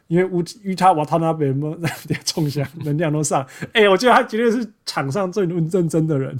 [0.07, 3.41] 因为乌于他瓦他那边嘛，那点冲向能量都上，
[3.71, 6.37] 哎、欸，我觉得他绝对是场上最认真真的人。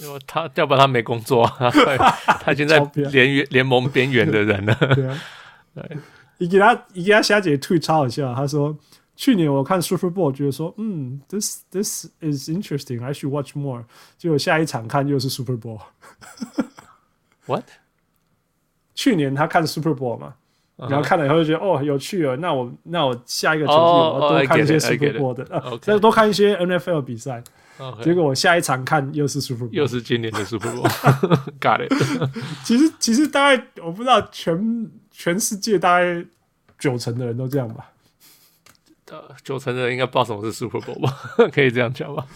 [0.00, 1.46] 因为他要不然他没工作，
[2.40, 4.74] 他已经在联联盟边缘的人了。
[4.94, 5.18] 对啊，
[5.74, 5.96] 对，
[6.38, 8.34] 你给他，你给他霞姐退超好笑。
[8.34, 8.76] 他说
[9.14, 13.84] 去年我看 Super Bowl，觉得说嗯，this this is interesting，I should watch more。
[14.18, 15.80] 结果下一场看又是 Super Bowl。
[17.46, 17.64] What？
[18.94, 20.34] 去年他看 Super Bowl 嘛？
[20.76, 27.42] 然后看了以后就觉得哦有趣哦，那我那我下一个球季我要多看一些 Super Bowl 的，再多看一些 NFL 比赛。
[28.02, 31.92] 结果我下一场看又是 Super 又是今年的 Super Bowl，Got it。
[32.64, 36.24] 其实其实大概我不知道全全世界大概
[36.78, 37.92] 九成的人都这样吧。
[39.10, 41.16] 呃，九成的人应该不知道什么是 Super Bowl 吧？
[41.52, 42.26] 可以这样讲吧？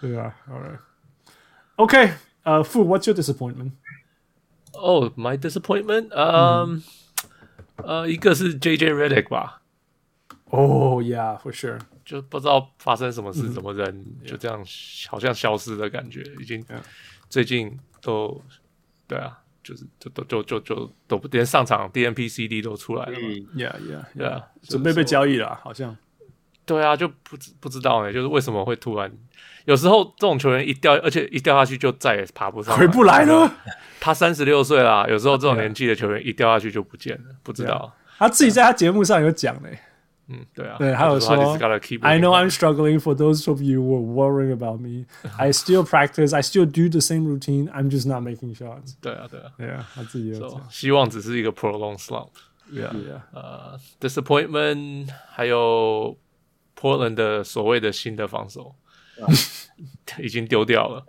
[0.00, 0.78] 对啊，Alright。
[1.76, 2.12] OK，
[2.44, 6.08] 呃，Fu，What's your disappointment？Oh, my disappointment.
[6.10, 6.82] Um.
[7.76, 9.60] 呃，一个是 J J Redick 吧。
[10.46, 11.80] 哦、oh,，Yeah，for sure。
[12.04, 14.62] 就不知道发生什么事，怎么人就这样
[15.08, 16.64] 好像消失的感觉，已经
[17.28, 18.40] 最近都
[19.06, 23.18] 对啊，就是就都就就就都不连上场 D N P C D 都出来了嘛。
[23.56, 25.96] Yeah，Yeah，Yeah，准备被交易了，好像。
[26.66, 29.12] 对啊，就不知不知道呢，就是为什么会突然，
[29.66, 33.54] 有时候这种球员一掉，而且一掉下去就再也爬不上来，回不来了。
[34.00, 37.94] 他三十六岁了，有时候这种年纪的球员一掉下去就不见了，不知道。
[38.16, 39.78] 他自己在他节目上有讲嘞，
[40.27, 41.35] 嗯，对啊，对，还有说，
[42.01, 45.05] I know I'm struggling for those of you who are worrying about me.
[45.37, 47.69] I still practice, I still do the same routine.
[47.71, 48.95] I'm just not making shots.
[49.01, 56.17] 对啊，对啊，对啊，他自己有讲，希望只是一个 prolonged slump。Yeah，呃，disappointment，还有。
[56.81, 58.73] 波伦的所谓的新的防守，
[60.17, 61.03] 已经丢掉了。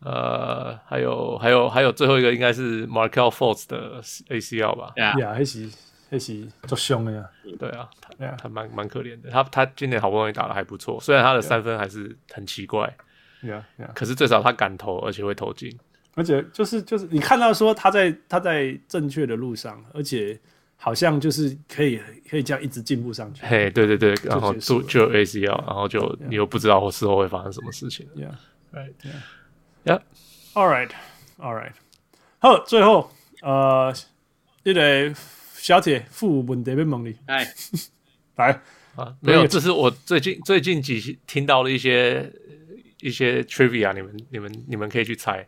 [0.00, 4.00] 呃，还有还有还有最后一个应该是 Markelle Fultz 的
[4.30, 4.94] ACL 吧？
[4.96, 5.68] 呀，还是
[6.09, 7.29] 还是做凶的呀？
[7.59, 9.29] 对啊，他他蛮蛮可怜的。
[9.29, 12.91] 他他今年好不容易打的还不错，虽然他的三分还是很奇怪。
[13.95, 15.73] 可是最少他敢投，而且会投进。
[16.15, 20.37] 而且就是就是你看到说他在他在正确的路上，而且
[20.75, 21.97] 好像就是可以
[22.29, 23.45] 可以这样一直进步上去。
[23.45, 28.05] 嘿，对对对，然后就就 ACL，然后就你又不知道事后会发生什么事情。
[28.17, 31.71] Yeah，right，yeah，yeah，all right，all right。
[32.39, 33.09] 好，最后
[33.41, 33.93] 呃，
[34.63, 35.13] 一个
[35.69, 37.45] 小铁副问题要问你，哎，
[38.37, 38.59] 来
[38.95, 42.33] 啊，没有，这是我最近最近几听到的一些
[43.01, 45.47] 一些 trivia，你们你们你们可以去猜。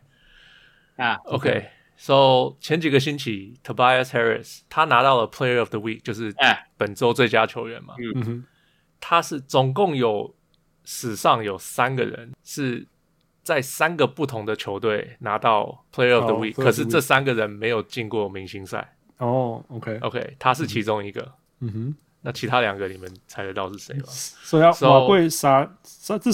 [0.94, 2.56] 啊，OK，So、okay.
[2.60, 6.32] 前几个星期，Tobias Harris 他拿到了 Player of the Week，就是
[6.76, 7.96] 本周最佳球员嘛。
[7.98, 8.44] 嗯哼，
[9.00, 10.36] 他是总共有
[10.84, 12.86] 史上有三个人是
[13.42, 18.94] 在三个不同的球队拿到 Player of the Week，、oh, 可是这三个人没有进过明星赛。
[19.26, 20.34] 哦、okay.
[20.38, 21.32] 他是其中一个。
[21.60, 24.04] 嗯哼，那其他两个你们猜得到是谁吗？
[24.06, 26.30] 所以要马贵杀杀至。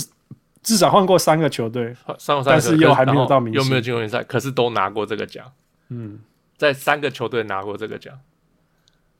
[0.61, 5.51] 至少换过三个球队，三个但是又还没有到明星，又没有进入联赛，可是都拿过这个奖。
[5.89, 6.19] 嗯，
[6.59, 8.21] 在三个球队拿过这个奖。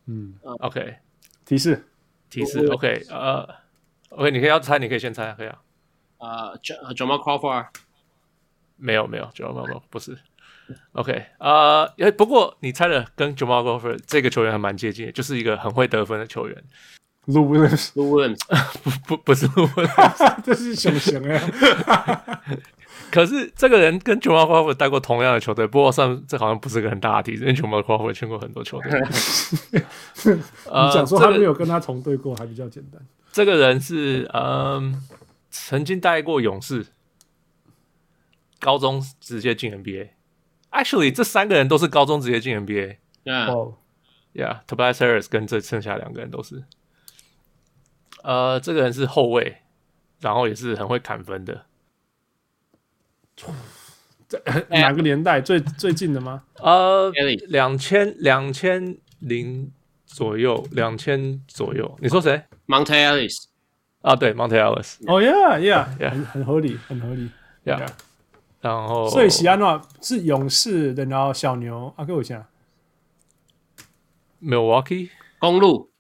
[0.07, 0.97] 嗯，OK，
[1.47, 1.87] 提示
[2.29, 3.49] 提示，OK，呃
[4.11, 5.59] ，OK，你可以要猜，你可以先猜，可以啊。
[6.19, 7.69] 呃，Jamal Crawford，
[8.77, 10.19] 没有没有，Jamal Crawford 不是。
[10.93, 16.65] OK，呃，不过你猜的跟 Jamal Crawford 这个球员还蛮接近，就是一个很会得分的球员。
[17.27, 18.39] Lou Williams，Lou Williams，
[18.83, 21.41] 不不不是 Lou Williams， 这是熊熊呀。
[23.13, 29.03] 可是这个人跟 Jamal Crawford 带过同样的球队，不过算这好像不是个很大的题，因为 Jamal Crawford 去过很多球队。
[30.25, 33.01] 你讲说他没有跟他同队过，还比较简单。
[33.33, 35.03] 这个人是嗯，
[35.51, 36.87] 曾经带过勇士，
[38.59, 40.09] 高中直接进 NBA。
[40.71, 42.97] Actually，这三个人都是高中直接进 NBA。
[43.25, 46.65] Yeah，Yeah，Tobias Harris 跟这剩下两个人都是。
[48.23, 49.59] 呃，这个人是后卫，
[50.21, 51.65] 然后也是很会砍分的。
[54.27, 55.41] 在 哪个年代？
[55.41, 56.43] 最最近的吗？
[56.57, 57.11] 呃，
[57.49, 59.73] 两千两千零
[60.05, 61.97] 左右，两千左右。
[62.01, 63.45] 你说谁？Monta Ellis。
[64.03, 64.97] 啊，对，Monta Ellis。
[65.07, 67.31] 哦，Yeah，Yeah，很很合理，很合理。
[67.65, 67.89] Yeah。
[68.61, 72.45] 然后，所以西安诺是勇士的，然后小牛啊，给我讲。
[74.43, 75.91] Milwaukee 公路。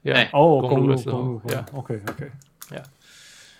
[0.00, 2.82] 对，哦，公路的时候，Yeah，OK，OK，Yeah，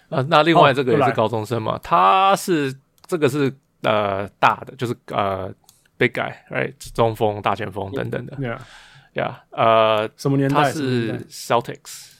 [0.08, 2.74] 啊，那另外这个也是高中生嘛，他是
[3.06, 5.52] 这个是呃大的，就是呃
[5.98, 10.62] big guy，right，中锋、大前锋等等的，Yeah，Yeah，呃，什么年代？
[10.62, 12.12] 他是 Celtics，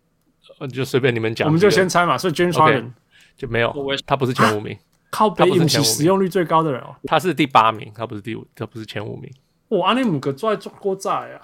[0.73, 2.17] 就随便你们讲，我们就先猜嘛。
[2.17, 2.91] 所以 James Harden
[3.37, 3.75] 就没有，
[4.07, 4.77] 他不是前五名。
[5.11, 9.31] 靠北引起使用率最高的人哦，他是第八名，他不是第五，他不是前五名。
[9.69, 11.41] 哇，阿尼姆格在做过在啊？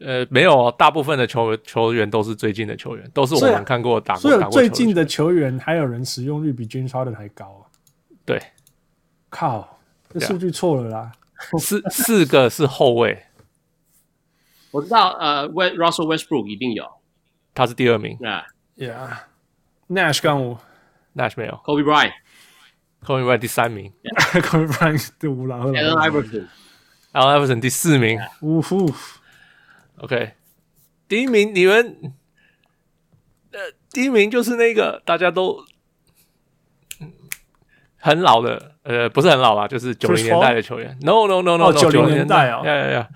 [0.00, 4.22] 呃，没有，大部分的球球员都是最近的球员，都是我们看过打过。
[4.22, 7.68] 所以最近的球员还有人使用率比 James Harden 还高啊？
[8.24, 8.40] 对，
[9.30, 11.12] 靠，这数据错了啦。
[11.58, 13.26] 四四个是后卫，
[14.72, 16.84] 我知道，呃，Russell Westbrook 一定有，
[17.54, 18.18] 他是第二名。
[18.18, 20.58] Yeah，Yeah，Nash 刚五
[21.14, 22.12] ，Nash 没有，Kobe Bryant。
[23.04, 26.48] Kobe Bryant 第三名，Kobe Bryant 第五了，Allen Iverson，Allen
[27.12, 28.92] Iverson 第四名，呜呼
[29.98, 30.32] ，OK，
[31.06, 32.14] 第一名你们，
[33.52, 33.60] 呃，
[33.92, 35.64] 第一名就是那个大家都
[38.08, 43.08] 很老的，呃，不是很老吧，就是九零年代的球员，No No No No，九零年代啊，呀呀呀，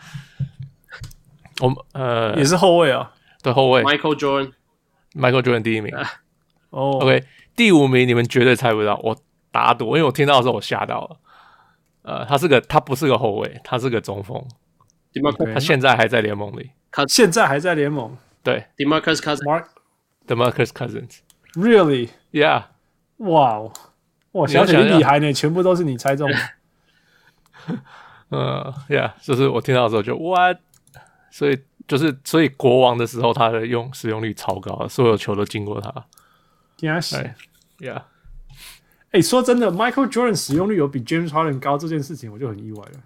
[1.61, 3.13] 我们呃也是后卫啊，
[3.43, 5.93] 对后卫，Michael Jordan，Michael Jordan 第一名，
[6.71, 7.25] 哦，OK，
[7.57, 9.17] 第五名你们绝对猜不到，我。
[9.55, 11.17] 打赌，因为我听到的时候我吓到了。
[12.01, 14.43] 呃，他是个，他不是个后卫，他是个中锋。
[15.13, 15.53] Okay.
[15.53, 18.17] 他现在还在联盟里，他现在还在联盟。
[18.43, 19.67] 对，Demarcus Cousins。
[20.27, 21.19] DeMarcus Cousins。
[21.53, 22.63] Really？Yeah。
[24.33, 26.37] 哇小，小铁你厉害呢，全部都是你猜中的。
[28.31, 30.59] 嗯， Yeah，就是我听到的时候就 What？
[31.31, 36.07] 所以就是所以国王的时候，他的用使用率超高，所有球都经过他。
[36.81, 38.03] Yes，Yeah。
[39.11, 43.01] 哎，说真的，Michael Jordan 使用率有比 James Harden 高这件事情，我就很意外了。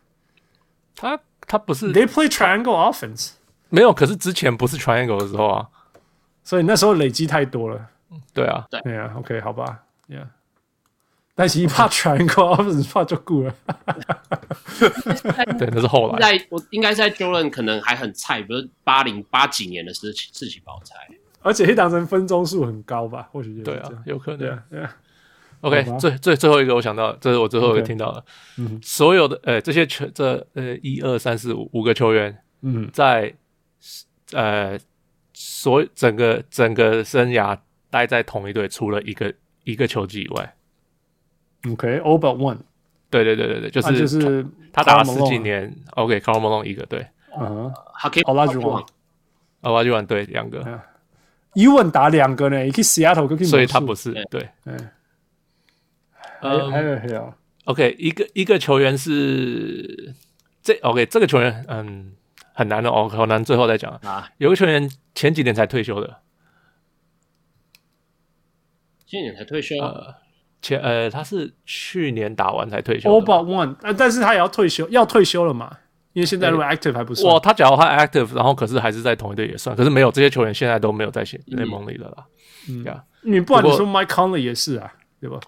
[0.95, 3.33] 他他不是 They play triangle offense，
[3.69, 5.69] 没有，可是之前不是 triangle 的时候啊，
[6.45, 7.91] 所以那时候累积太多了。
[8.33, 10.27] 对啊，对啊，OK，好吧，Yeah。
[11.39, 13.55] 但是一怕 triangle offense 怕就过了。
[15.59, 16.19] 对，那是后来。
[16.19, 20.95] 在我应该在 Jordan 可能还很菜，不是八零八几年的事情，事情宝菜。
[21.43, 23.29] 而且黑当成分钟数很高吧？
[23.31, 24.59] 或许对啊，有可能。
[24.71, 24.97] 对啊。
[25.61, 28.25] OK，最最最后一个我想到，这是我最后一个听到的。
[28.57, 33.35] 嗯，所有的呃这些球，这呃一二三四五五个球员，嗯，在
[34.33, 34.79] 呃
[35.35, 37.59] 所整个整个生涯
[37.91, 39.35] 待在同一队，除了一个
[39.65, 40.55] 一个球季以外。
[41.65, 42.59] OK，all but one。
[43.09, 45.75] 对对对对对，就是就是他打了十几年。
[45.93, 47.07] OK，Carl Malone 一个对。
[47.39, 47.73] 嗯
[48.25, 50.83] ，Olajuwon，Olajuwon 对两个。
[51.55, 54.49] Ewing 打两个呢，一个 Seattle，所以他不是对。
[56.39, 57.33] 还还有还有
[57.65, 60.15] ，OK，一个一个球员是
[60.63, 62.13] 这 OK，这个球员嗯
[62.53, 64.29] 很难的哦，好难，最后再讲啊。
[64.37, 66.19] 有个球员前几年才退休的，
[69.07, 69.77] 今年才退休。
[69.79, 70.15] 呃，
[70.63, 73.11] 前呃他是去年打完才退休。
[73.11, 75.77] All but one，呃，但是他也要退休，要退休了嘛？
[76.13, 77.33] 因为现在如果 active 还不算。
[77.33, 82.27] 哇，他假如他 active，然后可是还是在同一队也算，可是没有这些球员现在都没有在联盟里了啦。
[82.69, 85.39] 嗯，呀，你不管你说 Mike Conley 也是啊，对吧？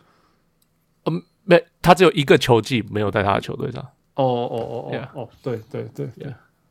[1.06, 3.82] 嗯，没，他只有一个球季没有在他的球队上。
[4.14, 6.06] 哦哦哦哦哦，对对对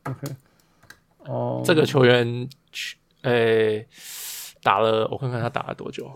[0.04, 0.28] ，OK。
[1.24, 3.84] 哦，这个球员去，诶，
[4.62, 6.08] 打了，我看看他打了多久。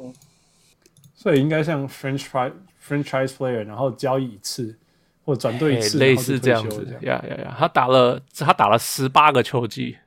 [1.22, 2.52] 所以应该像 franchise
[2.84, 4.76] franchise player，然后交易一次
[5.24, 6.98] 或转队一次，类似这样子。
[7.02, 9.98] 呀呀呀，他打了他打了十八个球季。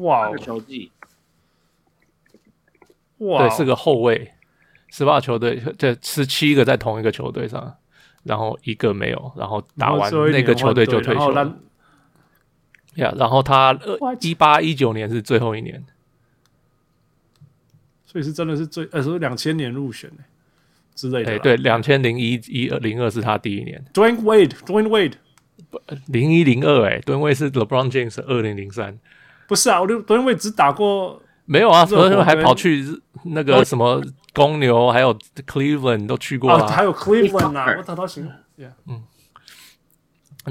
[0.00, 0.92] 哇，球季。
[3.18, 4.34] 哇，对，是个后卫。
[4.90, 7.78] 十八球队，这十七个在同一个球队上，
[8.24, 11.56] 然后一个没有，然后打完那个球队就退休了。
[12.96, 13.74] 呀，然后他
[14.20, 15.82] 一八一九年是最后一年，
[18.12, 20.16] 所以是真的是最呃，是两千年入选的
[20.94, 21.38] 之类的。
[21.38, 23.82] 对，两千零一一二零二是他第一年。
[23.94, 25.14] Dwyane Wade，Dwyane Wade，
[26.08, 28.98] 零一零二哎，Dwyane Wade 是 LeBron James 二零零三。
[29.48, 31.22] 不是啊，我 Dwyane Wade 只打过。
[31.44, 32.84] 没有啊，所以还跑去
[33.24, 34.00] 那个什么
[34.32, 38.30] 公牛，还有 Cleveland 都去过啊，还有 Cleveland 啊，我找到行。
[38.86, 39.02] 嗯，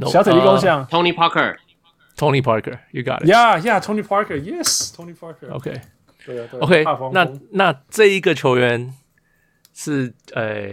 [0.07, 5.81] 小腿立功像 Tony Parker，Tony Parker，You got it，Yeah，Yeah，Tony Parker，Yes，Tony Parker，OK，
[6.25, 8.93] 对啊，OK，那那这一个球员
[9.73, 10.67] 是呃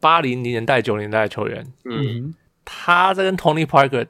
[0.00, 4.06] 八零年代九零年代的球员，嗯，他在跟 Tony Parker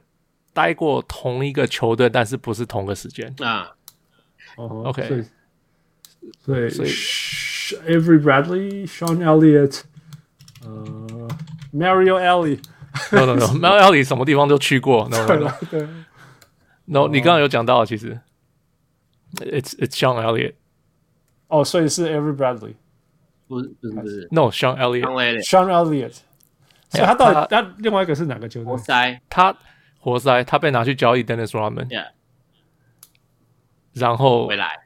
[0.52, 3.72] 待过同一个球队，但是不是同个时间啊。
[4.56, 5.24] 哦，OK，
[6.44, 6.88] 所以所以
[7.88, 9.80] Avery Bradley，Sean Elliott，
[10.62, 11.28] 呃
[11.72, 12.58] ，Mario Ellie。
[13.10, 15.50] no no no，Mario Elie 什么地方都去过，No No
[16.84, 18.20] No，No，你刚刚有讲到，其实
[19.36, 20.54] ，It's It's Sean Elliott，
[21.48, 22.74] 哦，所以是 Every Bradley，
[23.48, 26.18] 不是不是，No，Sean Elliott，Sean Elliott，
[26.90, 28.72] 所以他到底他另外一个是哪个球队？
[28.72, 29.56] 活塞，他
[30.00, 31.88] 活塞，他被拿去交易 Dennis Rodman。
[33.94, 34.80] 然后回来，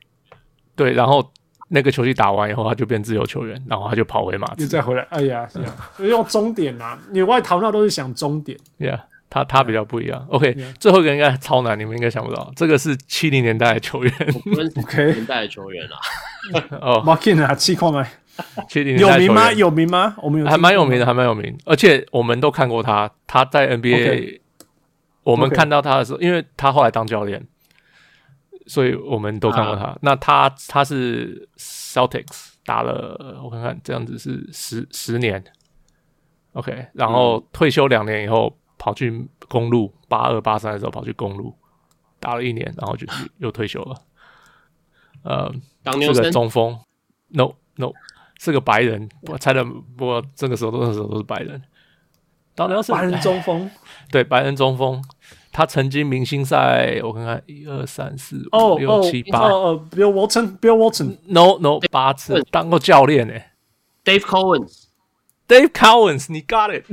[0.75, 1.33] 对，然后
[1.69, 5.03] 那个球季打完以后，他就变自由球员，然后他就跑回马刺，又再回来。
[5.11, 8.59] 哎呀，是啊，用终点啊，你外逃那都是想终点。
[8.81, 9.01] Yeah，
[9.37, 10.27] 他他比较不一样。
[10.31, 14.13] OK，最后一个应该超难，你们应该想不到，这个是七零年代的球员。
[14.83, 15.97] OK，年代的球员啊。
[16.81, 18.09] 哦，Markin 啊，七矿麦，
[18.69, 19.53] 七零年代有名吗？
[19.53, 20.17] 有名吗？
[20.23, 24.41] 我们有还蛮有名的，还蛮有名，而且我们都看过他，他在 NBA，
[25.23, 27.47] 我们看到他的时候，因为他后来当教练。
[28.69, 29.85] 所以我们都看过他。
[29.85, 35.41] 啊、那他他是 Celtics 打了，我看看这样子是十十年
[36.53, 36.89] ，OK。
[36.95, 41.55] 然后退休两年以后，跑去公路，八二八三的时候跑去公路
[42.21, 43.07] 打了一年，然后就
[43.39, 44.03] 又退休了。
[45.23, 45.53] 呃，
[46.01, 46.79] 是个中锋
[47.29, 47.93] ，No No，
[48.39, 49.09] 是个白人。
[49.23, 51.63] 我猜的，不过这个时候那时候都是白人。
[52.55, 53.71] 当年是白人中锋，
[54.11, 55.03] 对，白人中锋。
[55.53, 63.53] 他曾经明星赛，我看看，一二三四五六七八，哦，Bill Walton，Bill Walton，No No，八次当过教练诶
[64.05, 64.21] ，Dave
[65.47, 66.85] Cowens，Dave Cowens，你 got it，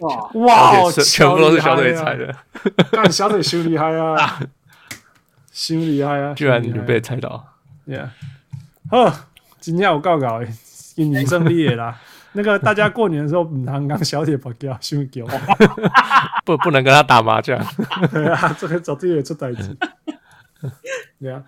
[0.00, 2.34] 哇 哇，全部都是小腿猜的，
[2.92, 4.40] 干小腿修厉害啊，
[5.52, 6.34] 修厉害啊！
[6.34, 7.54] 居然你被猜到
[7.86, 8.08] ，Yeah，
[8.90, 9.12] 好，
[9.60, 10.40] 今天我告告，
[10.94, 11.98] 今年胜利啦。
[12.32, 15.24] 那个大家过年的时候，唔通讲小铁不叫，先叫，
[16.44, 17.58] 不不能跟他打麻将。
[18.12, 19.76] 对啊，这个绝对会出代志。
[21.18, 21.42] 对啊，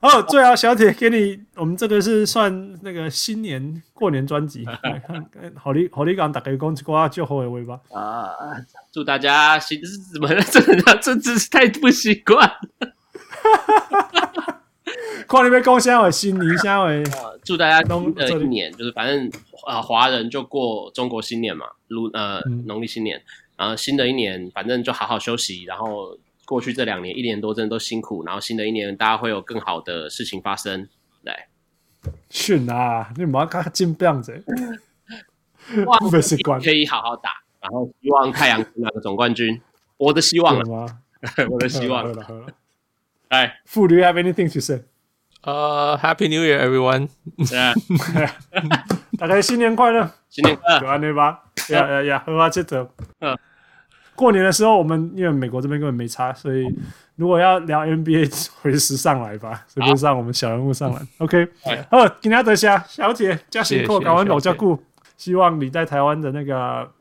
[0.00, 4.66] 哦，最后小铁给你，我们这个是算那个新年过年专辑，
[5.54, 7.80] 好利好利港大家讲一句祝福的话吧。
[7.92, 8.32] 啊，
[8.90, 9.78] 祝大家新
[10.12, 10.42] 怎么了？
[10.42, 12.50] 这这这真是太不习惯。
[15.28, 16.88] 看你们讲啥话，新年啥话？
[17.44, 19.30] 祝大家新的一年，就是反正
[19.66, 23.22] 啊，华人就过中国新年嘛，如呃农历新年，
[23.56, 25.64] 然后新的一年，反正就好好休息。
[25.64, 26.16] 然后
[26.50, 30.88] 过去这两年一年多真的都辛苦，然后新的一年大家会有更好的事情发生。
[31.22, 31.46] 来，
[32.28, 34.42] 训啊，你妈看进这样子，
[35.86, 35.96] 哇，
[36.58, 37.30] 可以好好打，
[37.60, 39.60] 然后希望太阳拿个总冠军，
[39.96, 40.98] 我的希望了，
[41.48, 42.12] 我的希望。
[43.30, 44.82] 哎，傅驴 have anything to say？
[45.42, 47.08] 呃、uh,，Happy New Year, everyone！
[49.16, 51.44] 大家新年快乐，新年快乐，安对吧？
[51.68, 52.90] 呀呀呀，喝花接着。
[53.20, 53.38] 嗯，
[54.20, 56.66] 过年的时候，我们因为美国这边根本没差，所以
[57.16, 61.00] 如果要聊 NBA，随时上来吧，随便上我们小人物上来。
[61.18, 61.48] OK，
[61.90, 64.78] 好，今天得下小姐加辛苦，搞完老加顾，
[65.16, 66.56] 希望你在台湾的那个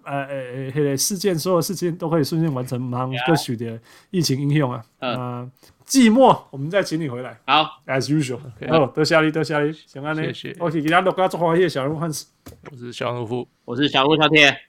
[0.06, 3.78] 呃呃呃事件，所有事情都可以顺利完成，忙各许的
[4.12, 5.52] 疫情应用啊，嗯。
[5.90, 7.36] 寂寞，我们再请你回来。
[7.48, 8.38] 好，as usual。
[8.70, 10.22] 好，多谢你，多谢你，行啊，你。
[10.26, 10.56] 谢谢。
[10.60, 12.28] 我是其他大家做欢喜的小人物汉斯，
[12.72, 14.69] 我是小人物，我是小人物小铁。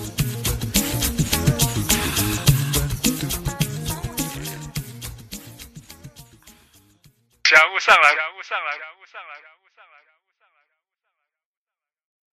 [7.51, 8.90] 家务上来，家务上来。